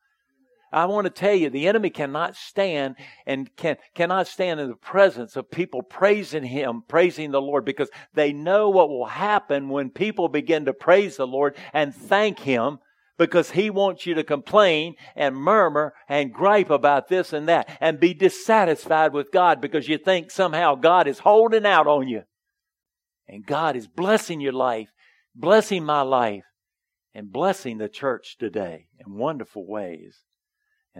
[0.72, 4.76] I want to tell you, the enemy cannot stand and can, cannot stand in the
[4.76, 9.90] presence of people praising him, praising the Lord, because they know what will happen when
[9.90, 12.78] people begin to praise the Lord and thank him
[13.18, 18.00] because he wants you to complain and murmur and gripe about this and that and
[18.00, 22.22] be dissatisfied with God because you think somehow God is holding out on you.
[23.28, 24.88] And God is blessing your life,
[25.34, 26.44] blessing my life,
[27.14, 30.20] and blessing the church today in wonderful ways.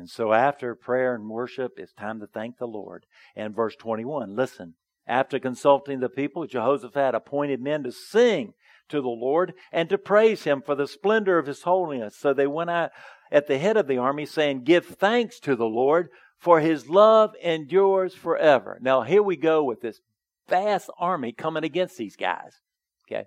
[0.00, 3.04] And so after prayer and worship, it's time to thank the Lord.
[3.36, 4.72] And verse 21, listen.
[5.06, 8.54] After consulting the people, Jehoshaphat appointed men to sing
[8.88, 12.16] to the Lord and to praise him for the splendor of his holiness.
[12.16, 12.92] So they went out
[13.30, 16.08] at the head of the army saying, Give thanks to the Lord,
[16.38, 18.78] for his love endures forever.
[18.80, 20.00] Now here we go with this
[20.48, 22.58] vast army coming against these guys.
[23.06, 23.24] Okay.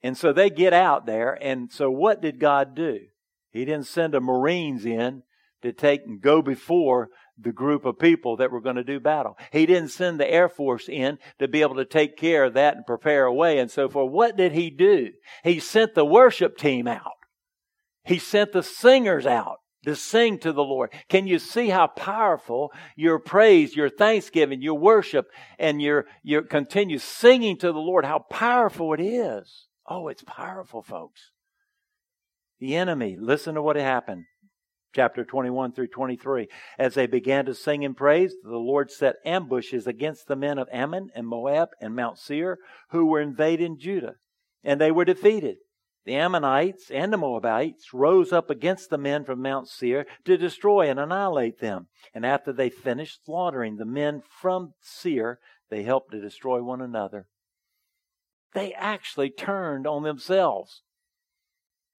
[0.00, 1.36] And so they get out there.
[1.42, 3.00] And so what did God do?
[3.50, 5.24] He didn't send the Marines in
[5.62, 9.36] to take and go before the group of people that were going to do battle.
[9.52, 12.76] He didn't send the Air Force in to be able to take care of that
[12.76, 14.10] and prepare a way and so forth.
[14.10, 15.10] What did he do?
[15.42, 17.12] He sent the worship team out.
[18.04, 20.92] He sent the singers out to sing to the Lord.
[21.08, 25.26] Can you see how powerful your praise, your thanksgiving, your worship,
[25.58, 29.68] and your, your continue singing to the Lord, how powerful it is?
[29.88, 31.30] Oh, it's powerful, folks.
[32.58, 34.26] The enemy, listen to what happened
[34.94, 36.48] chapter 21 through 23.
[36.78, 40.68] As they began to sing and praise, the Lord set ambushes against the men of
[40.72, 42.58] Ammon and Moab and Mount Seir
[42.90, 44.14] who were invading Judah,
[44.64, 45.56] and they were defeated.
[46.06, 50.88] The Ammonites and the Moabites rose up against the men from Mount Seir to destroy
[50.88, 51.88] and annihilate them.
[52.14, 57.26] And after they finished slaughtering the men from Seir, they helped to destroy one another.
[58.54, 60.82] They actually turned on themselves.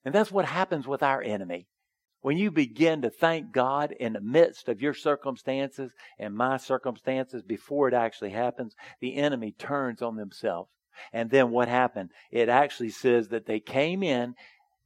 [0.04, 1.68] And that's what happens with our enemy.
[2.22, 7.42] When you begin to thank God in the midst of your circumstances and my circumstances
[7.42, 10.70] before it actually happens, the enemy turns on themselves.
[11.12, 12.12] And then what happened?
[12.30, 14.36] It actually says that they came in,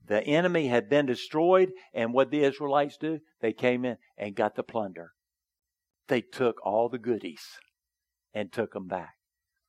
[0.07, 3.19] the enemy had been destroyed, and what the Israelites do?
[3.41, 5.11] They came in and got the plunder.
[6.07, 7.59] They took all the goodies
[8.33, 9.15] and took them back.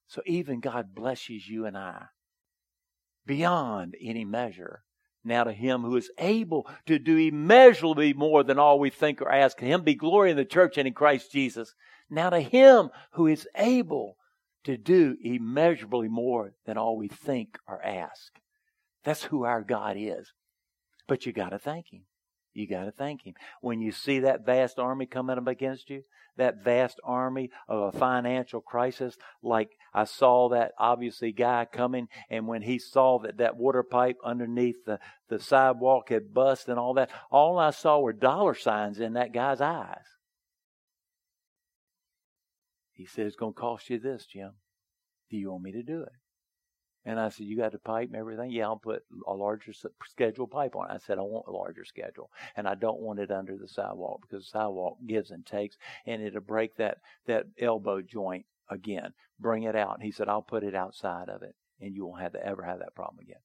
[0.06, 2.06] So even God blesses you and I
[3.24, 4.82] beyond any measure
[5.26, 9.30] now to him who is able to do immeasurably more than all we think or
[9.30, 9.60] ask.
[9.60, 11.74] Him be glory in the church and in Christ Jesus.
[12.08, 14.16] Now to him who is able
[14.64, 18.32] to do immeasurably more than all we think or ask.
[19.04, 20.32] That's who our God is.
[21.06, 22.02] But you got to thank him.
[22.56, 23.34] You got to thank Him.
[23.60, 26.04] When you see that vast army coming up against you,
[26.38, 32.48] that vast army of a financial crisis, like I saw that obviously guy coming, and
[32.48, 34.98] when he saw that that water pipe underneath the,
[35.28, 39.34] the sidewalk had bust and all that, all I saw were dollar signs in that
[39.34, 40.06] guy's eyes.
[42.92, 44.52] He said, It's going to cost you this, Jim.
[45.30, 46.25] Do you want me to do it?
[47.06, 48.50] And I said, You got the pipe and everything?
[48.50, 49.72] Yeah, I'll put a larger
[50.08, 50.90] schedule pipe on.
[50.90, 52.30] I said, I want a larger schedule.
[52.56, 56.20] And I don't want it under the sidewalk because the sidewalk gives and takes and
[56.20, 56.98] it'll break that,
[57.28, 59.12] that elbow joint again.
[59.38, 60.02] Bring it out.
[60.02, 62.80] He said, I'll put it outside of it and you won't have to ever have
[62.80, 63.40] that problem again.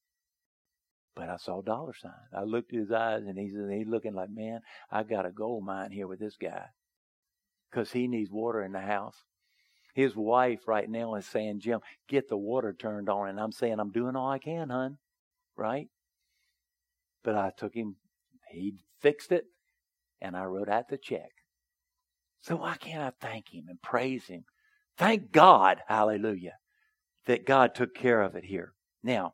[1.15, 2.33] But I saw dollar signs.
[2.35, 5.63] I looked at his eyes and he's, he's looking like, man, I got a gold
[5.63, 6.65] mine here with this guy
[7.69, 9.17] because he needs water in the house.
[9.93, 13.29] His wife right now is saying, Jim, get the water turned on.
[13.29, 14.97] And I'm saying, I'm doing all I can, hon.
[15.55, 15.89] Right?
[17.23, 17.95] But I took him,
[18.49, 19.45] he fixed it,
[20.21, 21.31] and I wrote out the check.
[22.41, 24.45] So why can't I thank him and praise him?
[24.97, 26.55] Thank God, hallelujah,
[27.25, 28.73] that God took care of it here.
[29.03, 29.33] Now,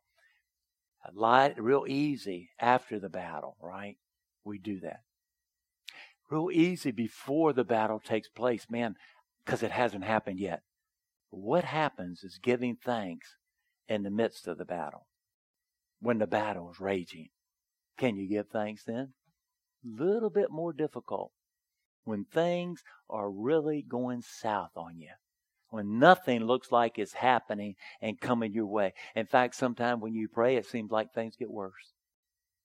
[1.05, 3.97] a lot, real easy after the battle, right?
[4.43, 5.01] We do that.
[6.30, 8.66] Real easy before the battle takes place.
[8.70, 8.95] Man,
[9.48, 10.62] because it hasn't happened yet.
[11.30, 13.38] What happens is giving thanks
[13.88, 15.08] in the midst of the battle.
[16.02, 17.30] When the battle is raging.
[17.98, 19.14] Can you give thanks then?
[19.86, 21.32] A little bit more difficult.
[22.04, 25.12] When things are really going south on you.
[25.70, 28.93] When nothing looks like it's happening and coming your way.
[29.16, 31.93] In fact, sometimes when you pray, it seems like things get worse.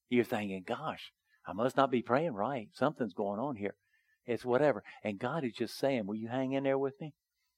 [0.09, 1.13] You're thinking, gosh,
[1.47, 2.69] I must not be praying right.
[2.73, 3.77] Something's going on here.
[4.27, 4.83] It's whatever.
[5.03, 7.15] And God is just saying, Will you hang in there with me?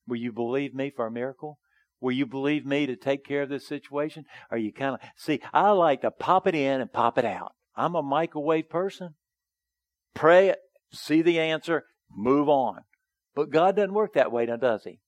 [0.07, 1.59] Will you believe me for a miracle?
[2.01, 4.25] Will you believe me to take care of this situation?
[4.51, 5.41] Are you kind of see?
[5.53, 7.53] I like to pop it in and pop it out.
[7.77, 9.15] I'm a microwave person.
[10.15, 10.59] Pray it,
[10.93, 12.81] see the answer, move on.
[13.35, 15.01] But God doesn't work that way, now does He?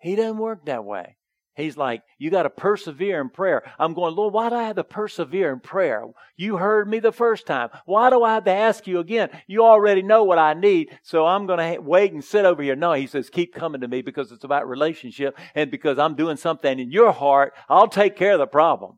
[0.00, 1.16] He doesn't work that way.
[1.54, 3.62] He's like, you got to persevere in prayer.
[3.78, 6.04] I'm going, Lord, why do I have to persevere in prayer?
[6.34, 7.68] You heard me the first time.
[7.84, 9.28] Why do I have to ask you again?
[9.46, 12.74] You already know what I need, so I'm going to wait and sit over here.
[12.74, 16.38] No, he says, keep coming to me because it's about relationship and because I'm doing
[16.38, 17.52] something in your heart.
[17.68, 18.96] I'll take care of the problem.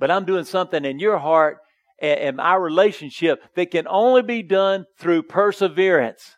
[0.00, 1.58] But I'm doing something in your heart
[2.00, 6.36] and our relationship that can only be done through perseverance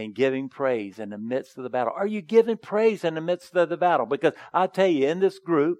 [0.00, 1.92] and giving praise in the midst of the battle?
[1.96, 4.06] Are you giving praise in the midst of the battle?
[4.06, 5.78] Because I tell you, in this group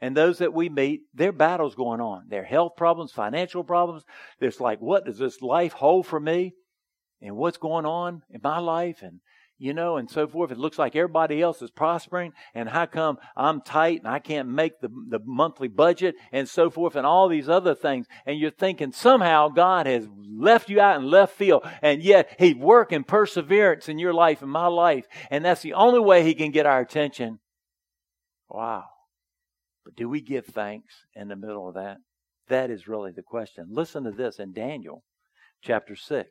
[0.00, 2.24] and those that we meet, their battles going on.
[2.28, 4.04] Their health problems, financial problems.
[4.40, 6.54] It's like, what does this life hold for me?
[7.20, 9.02] And what's going on in my life?
[9.02, 9.20] And
[9.60, 10.50] you know, and so forth.
[10.50, 14.48] It looks like everybody else is prospering, and how come I'm tight and I can't
[14.48, 18.06] make the, the monthly budget and so forth, and all these other things.
[18.24, 22.56] And you're thinking somehow God has left you out in left field, and yet He's
[22.56, 26.50] working perseverance in your life and my life, and that's the only way He can
[26.50, 27.38] get our attention.
[28.48, 28.84] Wow.
[29.84, 31.98] But do we give thanks in the middle of that?
[32.48, 33.66] That is really the question.
[33.70, 35.04] Listen to this in Daniel
[35.62, 36.28] chapter 6.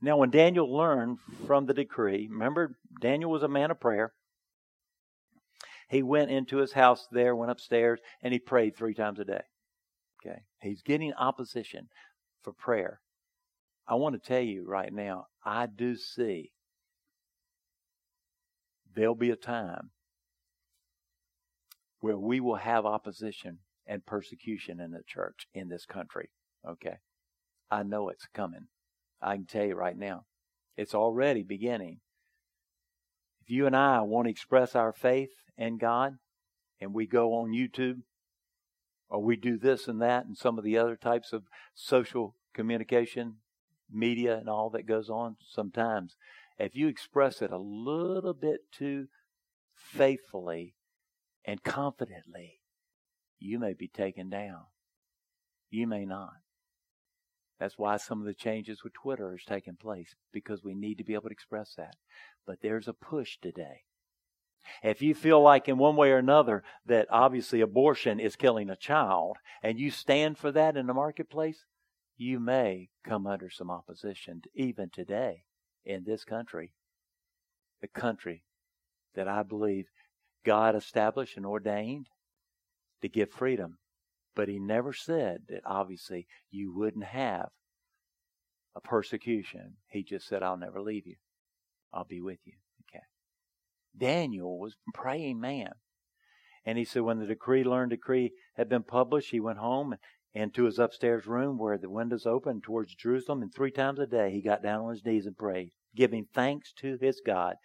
[0.00, 4.12] Now, when Daniel learned from the decree, remember, Daniel was a man of prayer.
[5.88, 9.42] He went into his house there, went upstairs, and he prayed three times a day.
[10.24, 10.38] Okay.
[10.60, 11.88] He's getting opposition
[12.42, 13.00] for prayer.
[13.88, 16.52] I want to tell you right now, I do see
[18.94, 19.90] there'll be a time
[22.00, 26.30] where we will have opposition and persecution in the church in this country.
[26.68, 26.96] Okay.
[27.70, 28.66] I know it's coming.
[29.20, 30.24] I can tell you right now,
[30.76, 32.00] it's already beginning.
[33.42, 36.14] If you and I want to express our faith in God
[36.80, 38.02] and we go on YouTube
[39.08, 41.44] or we do this and that and some of the other types of
[41.74, 43.36] social communication,
[43.90, 46.16] media, and all that goes on, sometimes
[46.58, 49.06] if you express it a little bit too
[49.74, 50.74] faithfully
[51.44, 52.60] and confidently,
[53.38, 54.64] you may be taken down.
[55.70, 56.34] You may not.
[57.58, 61.04] That's why some of the changes with Twitter is taking place because we need to
[61.04, 61.96] be able to express that.
[62.46, 63.82] But there's a push today.
[64.82, 68.76] If you feel like in one way or another that obviously abortion is killing a
[68.76, 71.64] child and you stand for that in the marketplace,
[72.16, 75.44] you may come under some opposition even today
[75.84, 76.74] in this country.
[77.80, 78.44] The country
[79.14, 79.86] that I believe
[80.44, 82.08] God established and ordained
[83.02, 83.78] to give freedom
[84.38, 87.48] but he never said that obviously you wouldn't have
[88.76, 89.72] a persecution.
[89.88, 91.16] He just said, I'll never leave you.
[91.92, 92.52] I'll be with you.
[92.88, 93.02] Okay.
[93.98, 95.72] Daniel was a praying man.
[96.64, 99.96] And he said when the decree, learned decree, had been published, he went home
[100.34, 104.06] and into his upstairs room where the windows open towards Jerusalem, and three times a
[104.06, 107.56] day he got down on his knees and prayed, giving thanks to his God,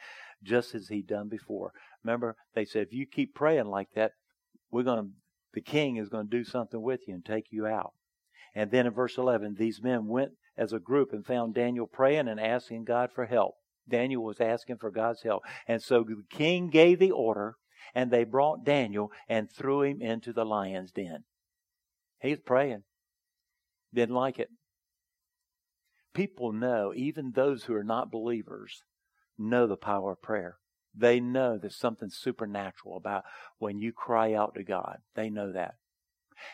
[0.42, 1.72] just as he'd done before.
[2.04, 4.14] Remember, they said, if you keep praying like that,
[4.72, 5.12] we're going to,
[5.54, 7.94] the king is going to do something with you and take you out.
[8.56, 12.28] And then in verse 11, these men went as a group and found Daniel praying
[12.28, 13.56] and asking God for help.
[13.90, 15.44] Daniel was asking for God's help.
[15.68, 17.56] And so the king gave the order,
[17.94, 21.24] and they brought Daniel and threw him into the lion's den.
[22.22, 22.84] He's praying.
[23.94, 24.50] Didn't like it.
[26.14, 28.84] People know, even those who are not believers,
[29.38, 30.58] know the power of prayer.
[30.96, 33.24] They know there's something supernatural about
[33.58, 34.98] when you cry out to God.
[35.16, 35.76] They know that.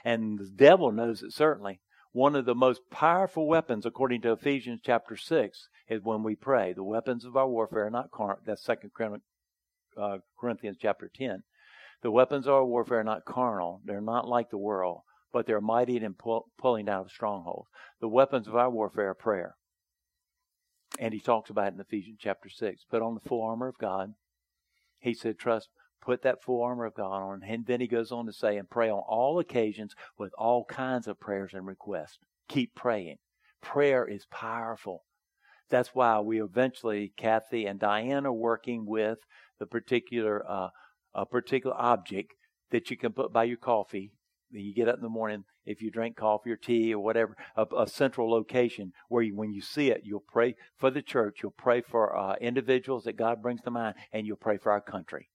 [0.04, 1.82] And the devil knows it certainly.
[2.12, 6.74] One of the most powerful weapons, according to Ephesians chapter 6, is when we pray.
[6.74, 8.40] The weapons of our warfare are not carnal.
[8.46, 8.76] That's 2
[9.98, 11.44] uh, Corinthians chapter 10.
[12.02, 13.82] The weapons of our warfare are not carnal.
[13.84, 17.70] They're not like the world, but they're mighty in pull, pulling down of strongholds.
[18.00, 19.56] The weapons of our warfare are prayer.
[20.98, 22.86] And he talks about it in Ephesians chapter 6.
[22.90, 24.14] Put on the full armor of God.
[25.00, 25.70] He said, trust,
[26.02, 27.42] put that full armor of God on.
[27.48, 31.08] And then he goes on to say, and pray on all occasions with all kinds
[31.08, 32.20] of prayers and requests.
[32.48, 33.18] Keep praying.
[33.62, 35.04] Prayer is powerful.
[35.70, 39.20] That's why we eventually, Kathy and Diane are working with
[39.60, 40.70] the particular, uh,
[41.14, 42.34] a particular object
[42.72, 44.12] that you can put by your coffee.
[44.52, 47.66] You get up in the morning, if you drink coffee or tea or whatever, a,
[47.78, 51.52] a central location where you, when you see it, you'll pray for the church, you'll
[51.52, 55.30] pray for uh, individuals that God brings to mind, and you'll pray for our country.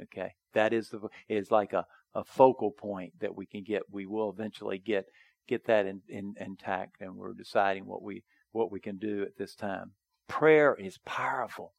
[0.00, 3.82] Okay, that is the is like a, a focal point that we can get.
[3.90, 5.06] We will eventually get
[5.48, 9.36] get that in, in, intact, and we're deciding what we what we can do at
[9.36, 9.92] this time.
[10.28, 11.74] Prayer is powerful.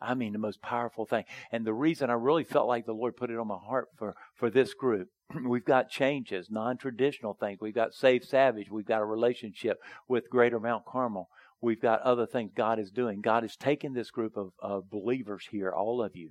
[0.00, 1.24] I mean, the most powerful thing.
[1.52, 4.14] And the reason I really felt like the Lord put it on my heart for,
[4.34, 5.08] for this group,
[5.44, 7.58] we've got changes, non traditional things.
[7.60, 8.70] We've got Save Savage.
[8.70, 9.78] We've got a relationship
[10.08, 11.28] with Greater Mount Carmel.
[11.60, 13.20] We've got other things God is doing.
[13.20, 16.30] God is taking this group of, of believers here, all of you,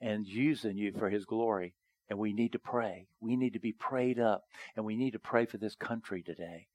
[0.00, 1.74] and using you for His glory.
[2.10, 3.06] And we need to pray.
[3.20, 4.42] We need to be prayed up.
[4.76, 6.66] And we need to pray for this country today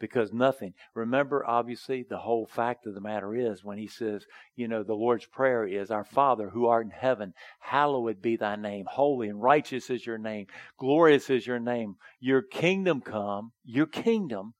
[0.00, 0.72] because nothing.
[0.94, 4.24] Remember, obviously, the whole fact of the matter is when he says,
[4.56, 8.56] you know, the Lord's Prayer is, Our Father who art in heaven, hallowed be thy
[8.56, 8.86] name.
[8.88, 10.46] Holy and righteous is your name.
[10.78, 11.96] Glorious is your name.
[12.18, 14.54] Your kingdom come, your kingdom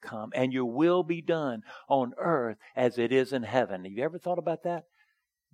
[0.00, 3.84] come, and your will be done on earth as it is in heaven.
[3.84, 4.84] Have you ever thought about that?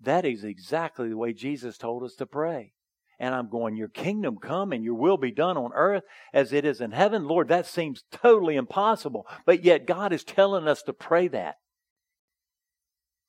[0.00, 2.74] That is exactly the way Jesus told us to pray.
[3.18, 6.64] And I'm going, Your kingdom come and your will be done on earth as it
[6.64, 7.26] is in heaven.
[7.26, 9.26] Lord, that seems totally impossible.
[9.44, 11.56] But yet God is telling us to pray that.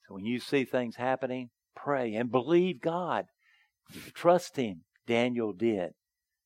[0.07, 3.25] So when you see things happening, pray and believe God.
[4.13, 4.83] Trust Him.
[5.07, 5.93] Daniel did.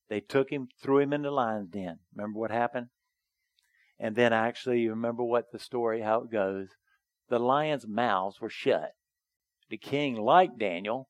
[0.08, 1.98] They took him, threw him in the lion's den.
[2.14, 2.88] Remember what happened?
[3.98, 6.68] And then actually, you remember what the story, how it goes.
[7.28, 8.92] The lions' mouths were shut.
[9.70, 11.08] The king liked Daniel,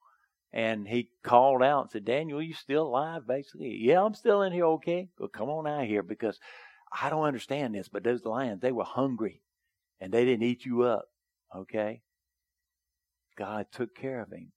[0.54, 3.26] and he called out and said, Daniel, you still alive?
[3.26, 5.08] Basically, yeah, I'm still in here, okay?
[5.18, 6.38] Well, come on out here because
[6.92, 9.42] I don't understand this, but those lions, they were hungry
[10.00, 11.06] and they didn't eat you up,
[11.54, 12.02] okay?
[13.36, 14.52] God took care of him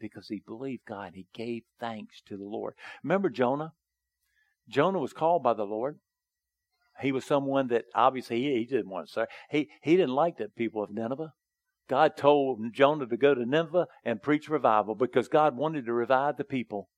[0.00, 1.12] because he believed God.
[1.14, 2.74] He gave thanks to the Lord.
[3.04, 3.74] Remember Jonah?
[4.68, 6.00] Jonah was called by the Lord.
[7.00, 9.28] He was someone that obviously he, he didn't want to serve.
[9.50, 11.32] He, he didn't like the people of Nineveh.
[11.88, 16.36] God told Jonah to go to Nineveh and preach revival because God wanted to revive
[16.36, 16.88] the people.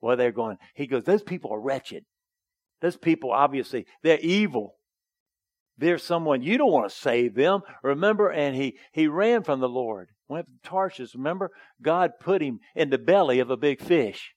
[0.00, 2.04] Well, they're going, he goes, those people are wretched.
[2.80, 4.74] Those people, obviously, they're evil.
[5.78, 7.62] They're someone, you don't want to save them.
[7.82, 10.08] Remember, and he, he ran from the Lord.
[10.28, 11.14] Went to Tarshish.
[11.14, 11.50] Remember,
[11.80, 14.34] God put him in the belly of a big fish.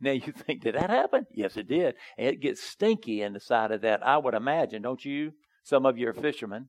[0.00, 1.26] Now you think, did that happen?
[1.32, 1.94] Yes, it did.
[2.18, 5.32] And it gets stinky in the side of that, I would imagine, don't you?
[5.62, 6.68] Some of you are fishermen.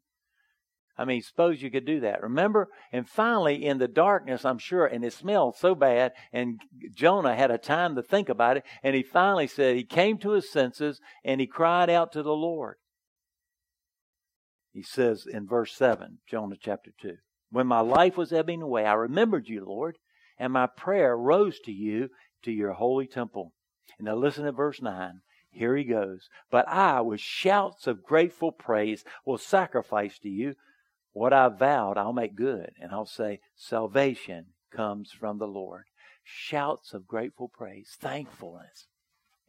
[1.00, 2.22] I mean, suppose you could do that.
[2.22, 2.68] Remember?
[2.91, 6.60] And finally, in the darkness, I'm sure, and it smelled so bad, and
[6.93, 10.32] Jonah had a time to think about it, and he finally said he came to
[10.32, 12.76] his senses and he cried out to the Lord.
[14.74, 17.16] He says in verse 7, Jonah chapter 2,
[17.50, 19.97] When my life was ebbing away, I remembered you, Lord,
[20.38, 22.10] and my prayer rose to you
[22.43, 23.54] to your holy temple.
[23.97, 25.22] And now listen to verse 9.
[25.50, 26.28] Here he goes.
[26.52, 30.56] But I, with shouts of grateful praise, will sacrifice to you.
[31.14, 32.72] What I vowed, I'll make good.
[32.80, 35.86] And I'll say, salvation comes from the Lord.
[36.24, 38.88] Shouts of grateful praise, thankfulness.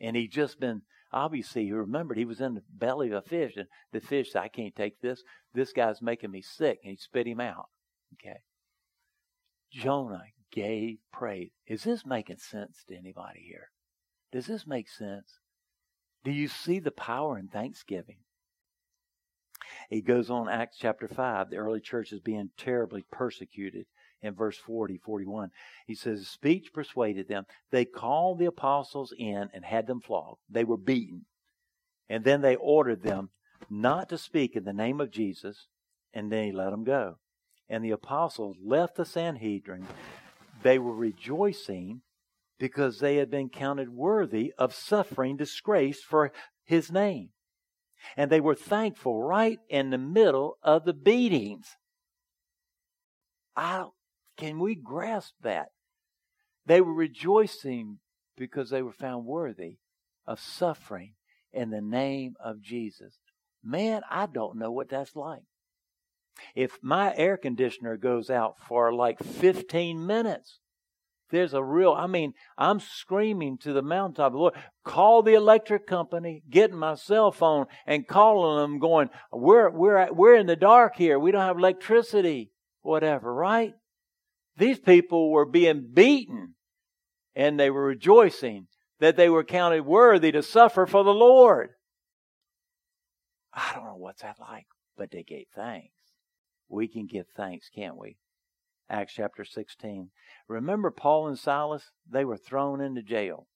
[0.01, 0.83] And he'd just been,
[1.13, 4.43] obviously, he remembered he was in the belly of a fish, and the fish said,
[4.43, 5.23] I can't take this.
[5.53, 6.81] This guy's making me sick.
[6.83, 7.69] And he spit him out.
[8.15, 8.39] Okay.
[9.71, 11.51] Jonah gave praise.
[11.67, 13.71] Is this making sense to anybody here?
[14.33, 15.39] Does this make sense?
[16.25, 18.19] Do you see the power in thanksgiving?
[19.89, 21.51] He goes on, Acts chapter 5.
[21.51, 23.87] The early church is being terribly persecuted
[24.23, 25.51] in verse 40, 41.
[25.87, 27.47] He says, Speech persuaded them.
[27.71, 30.41] They called the apostles in and had them flogged.
[30.49, 31.27] They were beaten.
[32.09, 33.31] And then they ordered them
[33.69, 35.69] not to speak in the name of Jesus,
[36.13, 37.17] and then he let them go.
[37.69, 39.87] And the apostles left the Sanhedrin.
[40.63, 42.03] They were rejoicing
[42.59, 46.33] because they had been counted worthy of suffering disgrace for
[46.65, 47.31] his name.
[48.17, 51.77] And they were thankful right in the middle of the beatings.
[53.57, 53.87] I,
[54.37, 55.69] can we grasp that?
[56.67, 57.99] They were rejoicing
[58.37, 59.79] because they were found worthy
[60.27, 61.15] of suffering
[61.53, 63.19] in the name of Jesus.
[63.63, 65.43] Man, I don't know what that's like.
[66.55, 70.60] If my air conditioner goes out for like 15 minutes,
[71.31, 74.55] there's a real, I mean, I'm screaming to the mountaintop, Lord,
[74.85, 80.37] call the electric company, getting my cell phone and calling them going, we're, we're, we're
[80.37, 81.19] in the dark here.
[81.19, 82.51] We don't have electricity,
[82.83, 83.75] whatever, right?
[84.57, 86.55] These people were being beaten
[87.35, 88.67] and they were rejoicing
[88.99, 91.71] that they were counted worthy to suffer for the Lord.
[93.53, 94.67] I don't know what's that like,
[94.97, 95.95] but they gave thanks.
[96.69, 98.17] We can give thanks, can't we?
[98.91, 100.11] Acts chapter 16.
[100.49, 101.93] Remember Paul and Silas?
[102.11, 103.47] They were thrown into jail.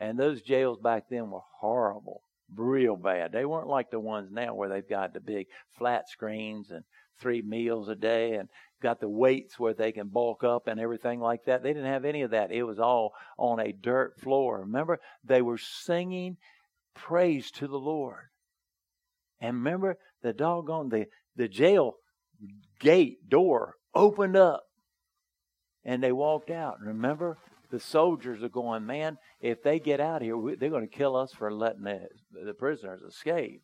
[0.00, 2.22] And those jails back then were horrible,
[2.54, 3.32] real bad.
[3.32, 6.84] They weren't like the ones now where they've got the big flat screens and
[7.20, 8.48] three meals a day and
[8.80, 11.62] got the weights where they can bulk up and everything like that.
[11.62, 12.52] They didn't have any of that.
[12.52, 14.60] It was all on a dirt floor.
[14.60, 16.36] Remember, they were singing
[16.94, 18.28] praise to the Lord.
[19.40, 21.94] And remember, the doggone the the jail
[22.80, 24.62] gate door opened up
[25.84, 26.80] and they walked out.
[26.80, 27.38] Remember,
[27.70, 31.32] the soldiers are going, man, if they get out here, they're going to kill us
[31.32, 32.08] for letting the,
[32.44, 33.62] the prisoners escape.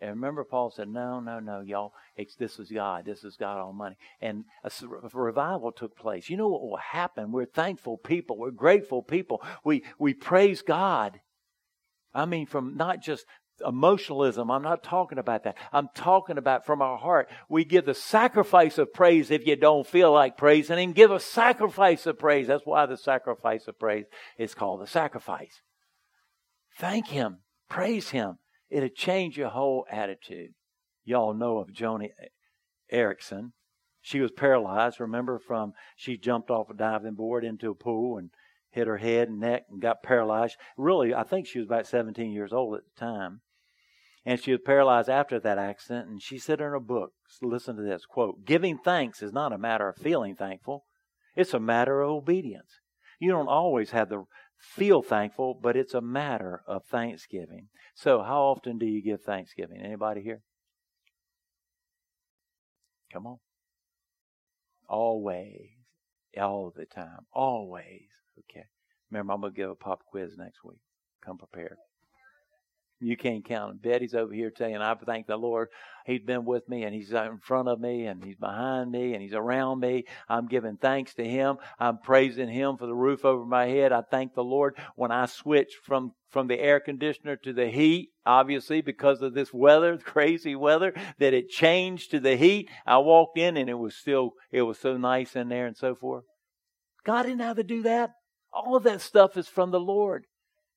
[0.00, 3.04] And remember, Paul said, no, no, no, y'all, it's, this is God.
[3.04, 3.96] This is God Almighty.
[4.22, 4.70] And a,
[5.02, 6.30] a, revival took place.
[6.30, 7.32] You know what will happen?
[7.32, 8.38] We're thankful people.
[8.38, 9.42] We're grateful people.
[9.62, 11.20] We, we praise God.
[12.14, 13.26] I mean, from not just
[13.66, 14.50] emotionalism.
[14.50, 15.56] I'm not talking about that.
[15.72, 17.28] I'm talking about from our heart.
[17.48, 20.92] We give the sacrifice of praise if you don't feel like praising Him.
[20.92, 22.46] Give a sacrifice of praise.
[22.46, 24.06] That's why the sacrifice of praise
[24.38, 25.62] is called the sacrifice.
[26.78, 27.38] Thank Him.
[27.68, 28.38] Praise Him.
[28.70, 30.54] It'll change your whole attitude.
[31.04, 32.10] Y'all know of Joni
[32.92, 33.52] Eareckson.
[34.02, 38.30] She was paralyzed, remember, from she jumped off a diving board into a pool and
[38.70, 40.56] hit her head and neck and got paralyzed.
[40.76, 43.40] Really, I think she was about 17 years old at the time
[44.30, 46.08] and she was paralyzed after that accident.
[46.08, 49.58] And she said in her book, listen to this quote, giving thanks is not a
[49.58, 50.84] matter of feeling thankful,
[51.34, 52.78] it's a matter of obedience.
[53.18, 57.70] You don't always have to feel thankful, but it's a matter of thanksgiving.
[57.96, 59.80] So, how often do you give thanksgiving?
[59.82, 60.42] Anybody here?
[63.12, 63.38] Come on.
[64.88, 65.70] Always.
[66.40, 67.26] All the time.
[67.32, 68.06] Always.
[68.38, 68.66] Okay.
[69.10, 70.78] Remember, I'm going to give a pop quiz next week.
[71.20, 71.78] Come prepared.
[73.02, 73.78] You can't count him.
[73.78, 75.68] Betty's over here telling, I thank the Lord.
[76.04, 79.22] He's been with me and he's in front of me and he's behind me and
[79.22, 80.04] he's around me.
[80.28, 81.56] I'm giving thanks to him.
[81.78, 83.92] I'm praising him for the roof over my head.
[83.92, 88.10] I thank the Lord when I switch from, from the air conditioner to the heat,
[88.26, 92.68] obviously because of this weather, crazy weather, that it changed to the heat.
[92.84, 95.94] I walked in and it was still, it was so nice in there and so
[95.94, 96.24] forth.
[97.06, 98.10] God didn't have to do that.
[98.52, 100.26] All of that stuff is from the Lord.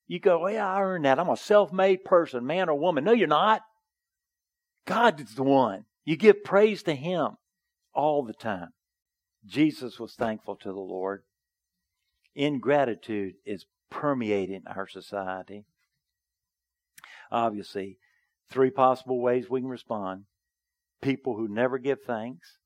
[0.06, 1.18] You go, well, I earned that.
[1.18, 3.04] I'm a self made person, man or woman.
[3.04, 3.62] No, you're not.
[4.86, 5.86] God is the one.
[6.04, 7.36] You give praise to Him
[7.94, 8.68] all the time.
[9.46, 11.22] Jesus was thankful to the Lord.
[12.34, 15.64] Ingratitude is permeating our society.
[17.30, 17.98] Obviously,
[18.50, 20.24] three possible ways we can respond.
[21.00, 22.58] People who never give thanks,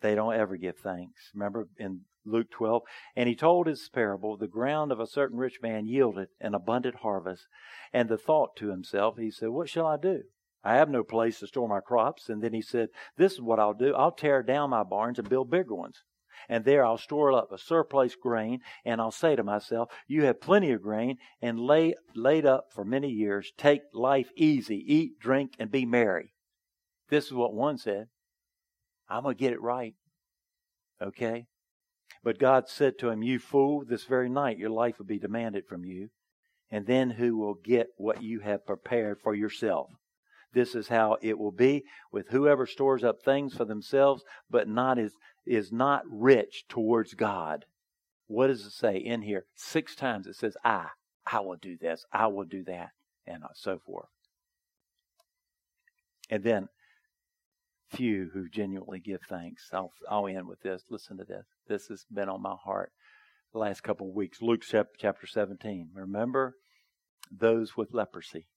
[0.00, 1.30] they don't ever give thanks.
[1.34, 2.82] Remember in Luke 12.
[3.14, 6.96] And he told his parable, the ground of a certain rich man yielded an abundant
[6.96, 7.46] harvest.
[7.92, 10.22] And the thought to himself, he said, What shall I do?
[10.64, 12.28] I have no place to store my crops.
[12.28, 13.94] And then he said, This is what I'll do.
[13.94, 16.02] I'll tear down my barns and build bigger ones.
[16.48, 20.40] And there I'll store up a surplus grain, and I'll say to myself, You have
[20.40, 23.52] plenty of grain and lay laid up for many years.
[23.56, 26.34] Take life easy, eat, drink, and be merry.
[27.08, 28.08] This is what one said.
[29.08, 29.94] I'm going to get it right.
[31.00, 31.46] Okay?
[32.26, 35.64] But God said to him, You fool, this very night your life will be demanded
[35.68, 36.08] from you.
[36.72, 39.90] And then who will get what you have prepared for yourself?
[40.52, 44.98] This is how it will be with whoever stores up things for themselves, but not
[44.98, 45.12] is,
[45.46, 47.64] is not rich towards God.
[48.26, 49.44] What does it say in here?
[49.54, 50.86] Six times it says, I,
[51.30, 52.88] I will do this, I will do that.
[53.24, 54.08] and so forth.
[56.28, 56.70] And then,
[57.90, 59.68] few who genuinely give thanks.
[59.72, 60.82] I'll, I'll end with this.
[60.90, 61.46] Listen to this.
[61.68, 62.92] This has been on my heart
[63.52, 64.42] the last couple of weeks.
[64.42, 65.90] Luke chapter 17.
[65.94, 66.56] Remember
[67.30, 68.48] those with leprosy.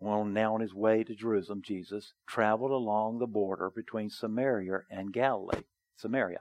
[0.00, 5.12] Well, now on his way to Jerusalem, Jesus traveled along the border between Samaria and
[5.12, 5.62] Galilee.
[5.96, 6.40] Samaria.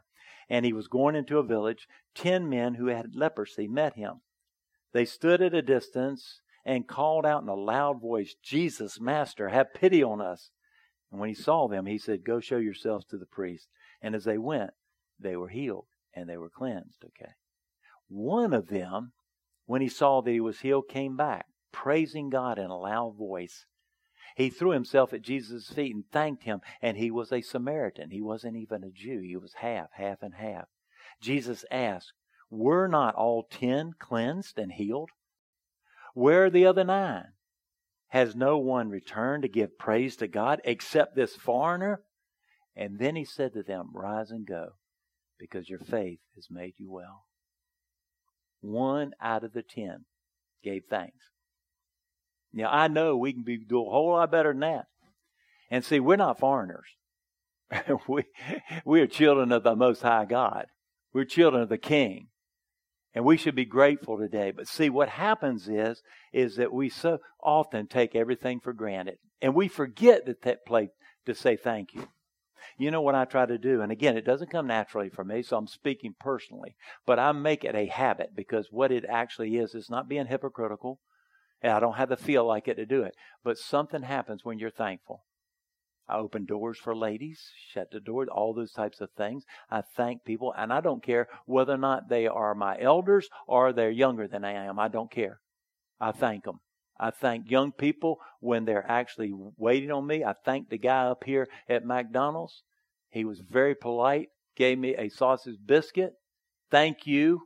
[0.50, 1.88] And he was going into a village.
[2.16, 4.22] Ten men who had leprosy met him.
[4.92, 9.74] They stood at a distance and called out in a loud voice, Jesus, Master, have
[9.74, 10.52] pity on us.
[11.14, 13.70] And when he saw them, he said, Go show yourselves to the priest.
[14.02, 14.72] And as they went,
[15.20, 15.86] they were healed
[16.16, 17.06] and they were cleansed.
[17.06, 17.34] Okay.
[18.08, 19.14] One of them,
[19.68, 23.68] when he saw that he was healed, came back, praising God in a loud voice.
[24.36, 28.10] He threw himself at Jesus' feet and thanked him, and he was a Samaritan.
[28.10, 30.66] He wasn't even a Jew, he was half, half and half.
[31.22, 32.14] Jesus asked,
[32.50, 35.12] Were not all ten cleansed and healed?
[36.16, 37.34] Where are the other nine?
[38.14, 42.04] Has no one returned to give praise to God except this foreigner?
[42.76, 44.74] And then he said to them, Rise and go,
[45.40, 47.26] because your faith has made you well.
[48.62, 50.06] One out of the ten
[50.64, 51.32] gave thanks.
[52.54, 54.86] Now, I know we can be, do a whole lot better than that.
[55.72, 56.86] And see, we're not foreigners.
[58.08, 58.26] we,
[58.86, 60.68] we are children of the Most High God.
[61.16, 62.28] We're children of the King.
[63.14, 64.52] And we should be grateful today.
[64.52, 66.02] But see, what happens is,
[66.32, 69.18] is that we so often take everything for granted.
[69.42, 70.90] And we forget that, that play,
[71.26, 72.08] to say thank you.
[72.78, 73.82] You know what I try to do?
[73.82, 76.76] And again, it doesn't come naturally for me, so I'm speaking personally.
[77.06, 81.00] But I make it a habit because what it actually is, is not being hypocritical.
[81.62, 83.14] And I don't have to feel like it to do it.
[83.44, 85.24] But something happens when you're thankful.
[86.08, 89.46] I open doors for ladies, shut the door, all those types of things.
[89.70, 93.72] I thank people, and I don't care whether or not they are my elders or
[93.72, 94.80] they're younger than I am.
[94.80, 95.40] I don't care.
[96.02, 96.60] I thank them.
[97.00, 100.24] I thank young people when they're actually waiting on me.
[100.24, 102.64] I thank the guy up here at McDonald's.
[103.10, 106.14] He was very polite, gave me a sausage biscuit.
[106.70, 107.44] Thank you.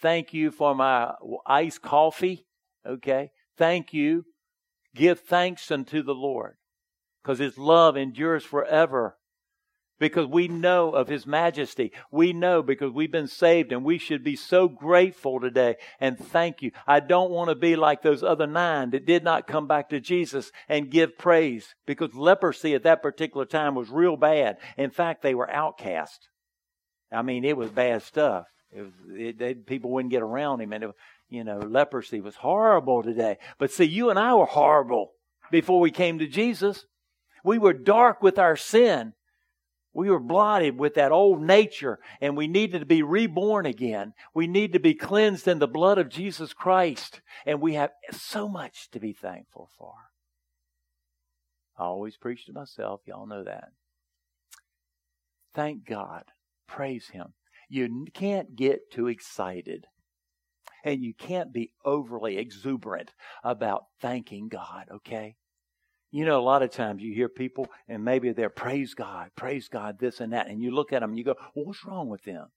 [0.00, 1.12] Thank you for my
[1.46, 2.46] iced coffee.
[2.86, 3.30] Okay.
[3.56, 4.24] Thank you.
[4.94, 6.56] Give thanks unto the Lord
[7.22, 9.16] because his love endures forever.
[9.98, 11.92] Because we know of his majesty.
[12.10, 16.62] We know because we've been saved and we should be so grateful today and thank
[16.62, 16.70] you.
[16.86, 20.00] I don't want to be like those other nine that did not come back to
[20.00, 24.56] Jesus and give praise because leprosy at that particular time was real bad.
[24.78, 26.30] In fact, they were outcast.
[27.12, 28.46] I mean, it was bad stuff.
[28.72, 30.90] It was, it, they, people wouldn't get around him and it,
[31.28, 33.36] you know, leprosy was horrible today.
[33.58, 35.12] But see, you and I were horrible
[35.50, 36.86] before we came to Jesus.
[37.44, 39.14] We were dark with our sin.
[39.92, 44.14] We were blotted with that old nature and we needed to be reborn again.
[44.34, 47.20] We need to be cleansed in the blood of Jesus Christ.
[47.44, 49.94] And we have so much to be thankful for.
[51.76, 53.00] I always preach to myself.
[53.06, 53.70] Y'all know that.
[55.54, 56.24] Thank God.
[56.68, 57.34] Praise Him.
[57.68, 59.86] You can't get too excited
[60.84, 63.12] and you can't be overly exuberant
[63.44, 65.36] about thanking God, okay?
[66.10, 69.68] You know, a lot of times you hear people and maybe they're praise God, praise
[69.68, 72.08] God, this and that, and you look at them and you go, well, "What's wrong
[72.08, 72.48] with them?"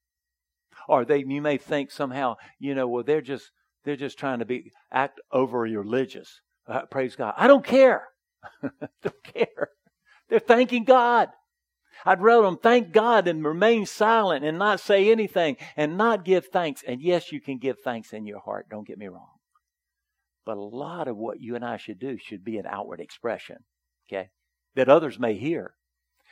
[0.87, 3.51] Or they, you may think somehow, you know, well, they're just
[3.83, 6.41] they're just trying to be act over religious.
[6.67, 7.33] Uh, praise God.
[7.37, 8.07] I don't care.
[8.63, 9.69] don't care.
[10.29, 11.29] They're thanking God.
[12.05, 16.47] I'd rather them thank God and remain silent and not say anything and not give
[16.47, 16.83] thanks.
[16.85, 18.67] And yes, you can give thanks in your heart.
[18.69, 19.32] Don't get me wrong.
[20.45, 23.57] But a lot of what you and I should do should be an outward expression,
[24.07, 24.29] okay,
[24.75, 25.75] that others may hear.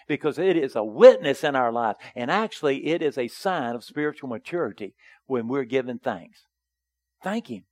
[0.08, 1.96] Because it is a witness in our life.
[2.16, 4.96] And actually, it is a sign of spiritual maturity
[5.28, 6.48] when we're giving thanks.
[7.24, 7.64] Thank Him.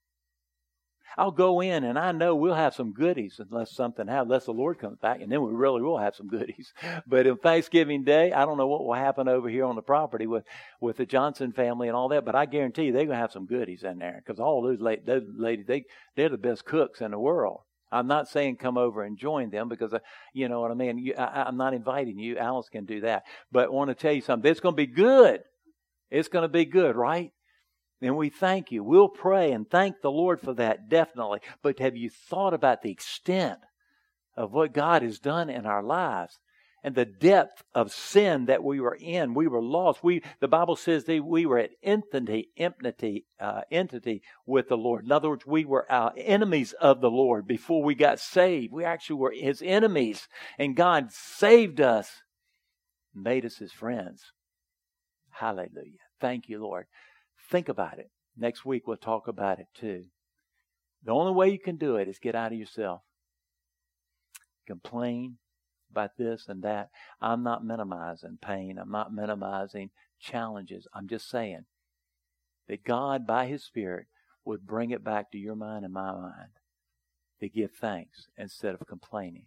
[1.18, 4.51] I'll go in and I know we'll have some goodies unless something happens, unless the
[4.53, 6.74] Lord comes back, and then we really will have some goodies.
[7.07, 10.28] But in Thanksgiving Day, I don't know what will happen over here on the property
[10.28, 10.43] with,
[10.80, 13.32] with the Johnson family and all that, but I guarantee you they're going to have
[13.32, 15.86] some goodies in there because all those, la- those ladies, they,
[16.16, 17.62] they're the best cooks in the world.
[17.91, 19.99] I'm not saying come over and join them because, uh,
[20.34, 20.99] you know what I mean?
[20.99, 22.38] You, I, I'm not inviting you.
[22.38, 23.24] Alice can do that.
[23.51, 24.49] But I want to tell you something.
[24.49, 25.41] It's going to be good.
[26.12, 27.32] It's going to be good, right?
[28.02, 28.84] And we thank you.
[28.84, 31.39] We'll pray and thank the Lord for that, definitely.
[31.62, 33.60] But have you thought about the extent
[34.38, 36.38] of what God has done in our lives?
[36.82, 40.02] And the depth of sin that we were in, we were lost.
[40.02, 45.04] We, the Bible says that we were at entity, entity, uh, entity with the Lord.
[45.04, 48.72] In other words, we were our enemies of the Lord before we got saved.
[48.72, 52.10] We actually were His enemies, and God saved us,
[53.14, 54.24] made us His friends.
[55.32, 56.00] Hallelujah!
[56.22, 56.86] Thank you, Lord.
[57.50, 58.12] Think about it.
[58.38, 60.06] Next week we'll talk about it too.
[61.04, 63.02] The only way you can do it is get out of yourself.
[64.68, 65.38] Complain
[65.89, 66.89] about this and that.
[67.22, 68.78] I'm not minimizing pain.
[68.78, 69.89] I'm not minimizing
[70.20, 70.88] challenges.
[70.93, 71.66] I'm just saying
[72.68, 74.08] that God, by His Spirit,
[74.45, 76.52] would bring it back to your mind and my mind
[77.39, 79.45] to give thanks instead of complaining.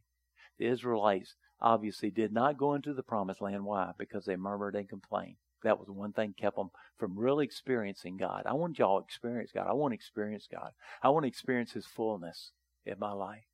[0.58, 3.64] The Israelites obviously did not go into the promised land.
[3.64, 3.92] Why?
[3.98, 5.36] Because they murmured and complained.
[5.64, 8.44] That was one thing kept them from really experiencing God.
[8.46, 9.66] I want y'all to experience God.
[9.68, 10.70] I want to experience God.
[11.02, 12.52] I want to experience His fullness
[12.84, 13.44] in my life.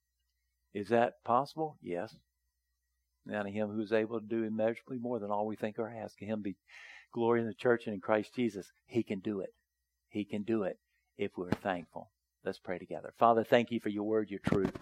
[0.74, 1.76] Is that possible?
[1.82, 2.14] Yes.
[3.26, 5.88] Now to Him who is able to do immeasurably more than all we think or
[5.88, 6.18] ask.
[6.18, 6.56] To Him be
[7.12, 8.70] glory in the church and in Christ Jesus.
[8.86, 9.52] He can do it.
[10.08, 10.78] He can do it
[11.16, 12.10] if we're thankful.
[12.44, 13.12] Let's pray together.
[13.18, 14.72] Father, thank you for your word, your truth.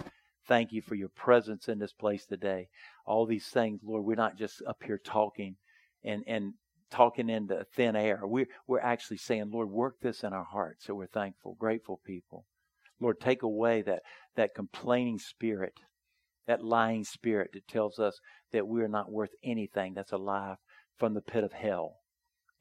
[0.46, 2.68] Thank you for your presence in this place today.
[3.04, 5.56] All these things, Lord, we're not just up here talking
[6.04, 6.54] and, and
[6.90, 8.20] talking into thin air.
[8.22, 12.44] We're, we're actually saying, Lord, work this in our hearts so we're thankful, grateful people.
[13.00, 14.02] Lord, take away that,
[14.36, 15.74] that complaining spirit,
[16.46, 18.18] that lying spirit that tells us
[18.52, 19.94] that we're not worth anything.
[19.94, 20.16] That's a
[20.96, 21.96] from the pit of hell.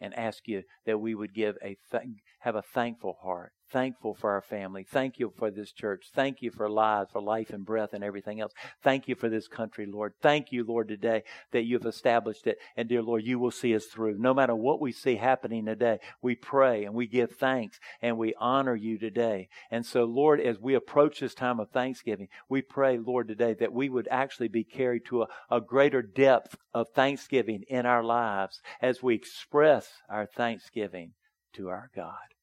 [0.01, 2.03] And ask you that we would give a th-
[2.39, 4.84] have a thankful heart Thankful for our family.
[4.84, 6.05] Thank you for this church.
[6.13, 8.53] Thank you for lives, for life and breath and everything else.
[8.84, 10.13] Thank you for this country, Lord.
[10.22, 12.59] Thank you, Lord, today that you've established it.
[12.78, 14.20] And dear Lord, you will see us through.
[14.20, 18.36] No matter what we see happening today, we pray and we give thanks and we
[18.39, 19.49] honor you today.
[19.72, 23.74] And so, Lord, as we approach this time of Thanksgiving, we pray, Lord, today that
[23.74, 28.61] we would actually be carried to a, a greater depth of thanksgiving in our lives
[28.80, 31.13] as we express our thanksgiving
[31.53, 32.34] to our God.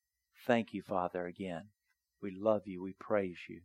[0.46, 1.68] Thank you, Father, again.
[2.20, 2.82] We love you.
[2.82, 3.60] We praise you.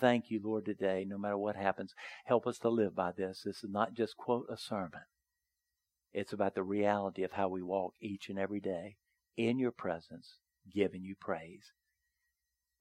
[0.00, 1.04] Thank you, Lord, today.
[1.06, 1.94] No matter what happens,
[2.24, 3.42] help us to live by this.
[3.44, 5.02] This is not just, quote, a sermon.
[6.12, 8.96] It's about the reality of how we walk each and every day
[9.36, 10.38] in your presence,
[10.72, 11.72] giving you praise.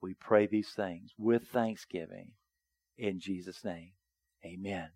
[0.02, 2.32] We pray these things with thanksgiving
[2.98, 3.92] in Jesus' name.
[4.46, 4.90] Amen.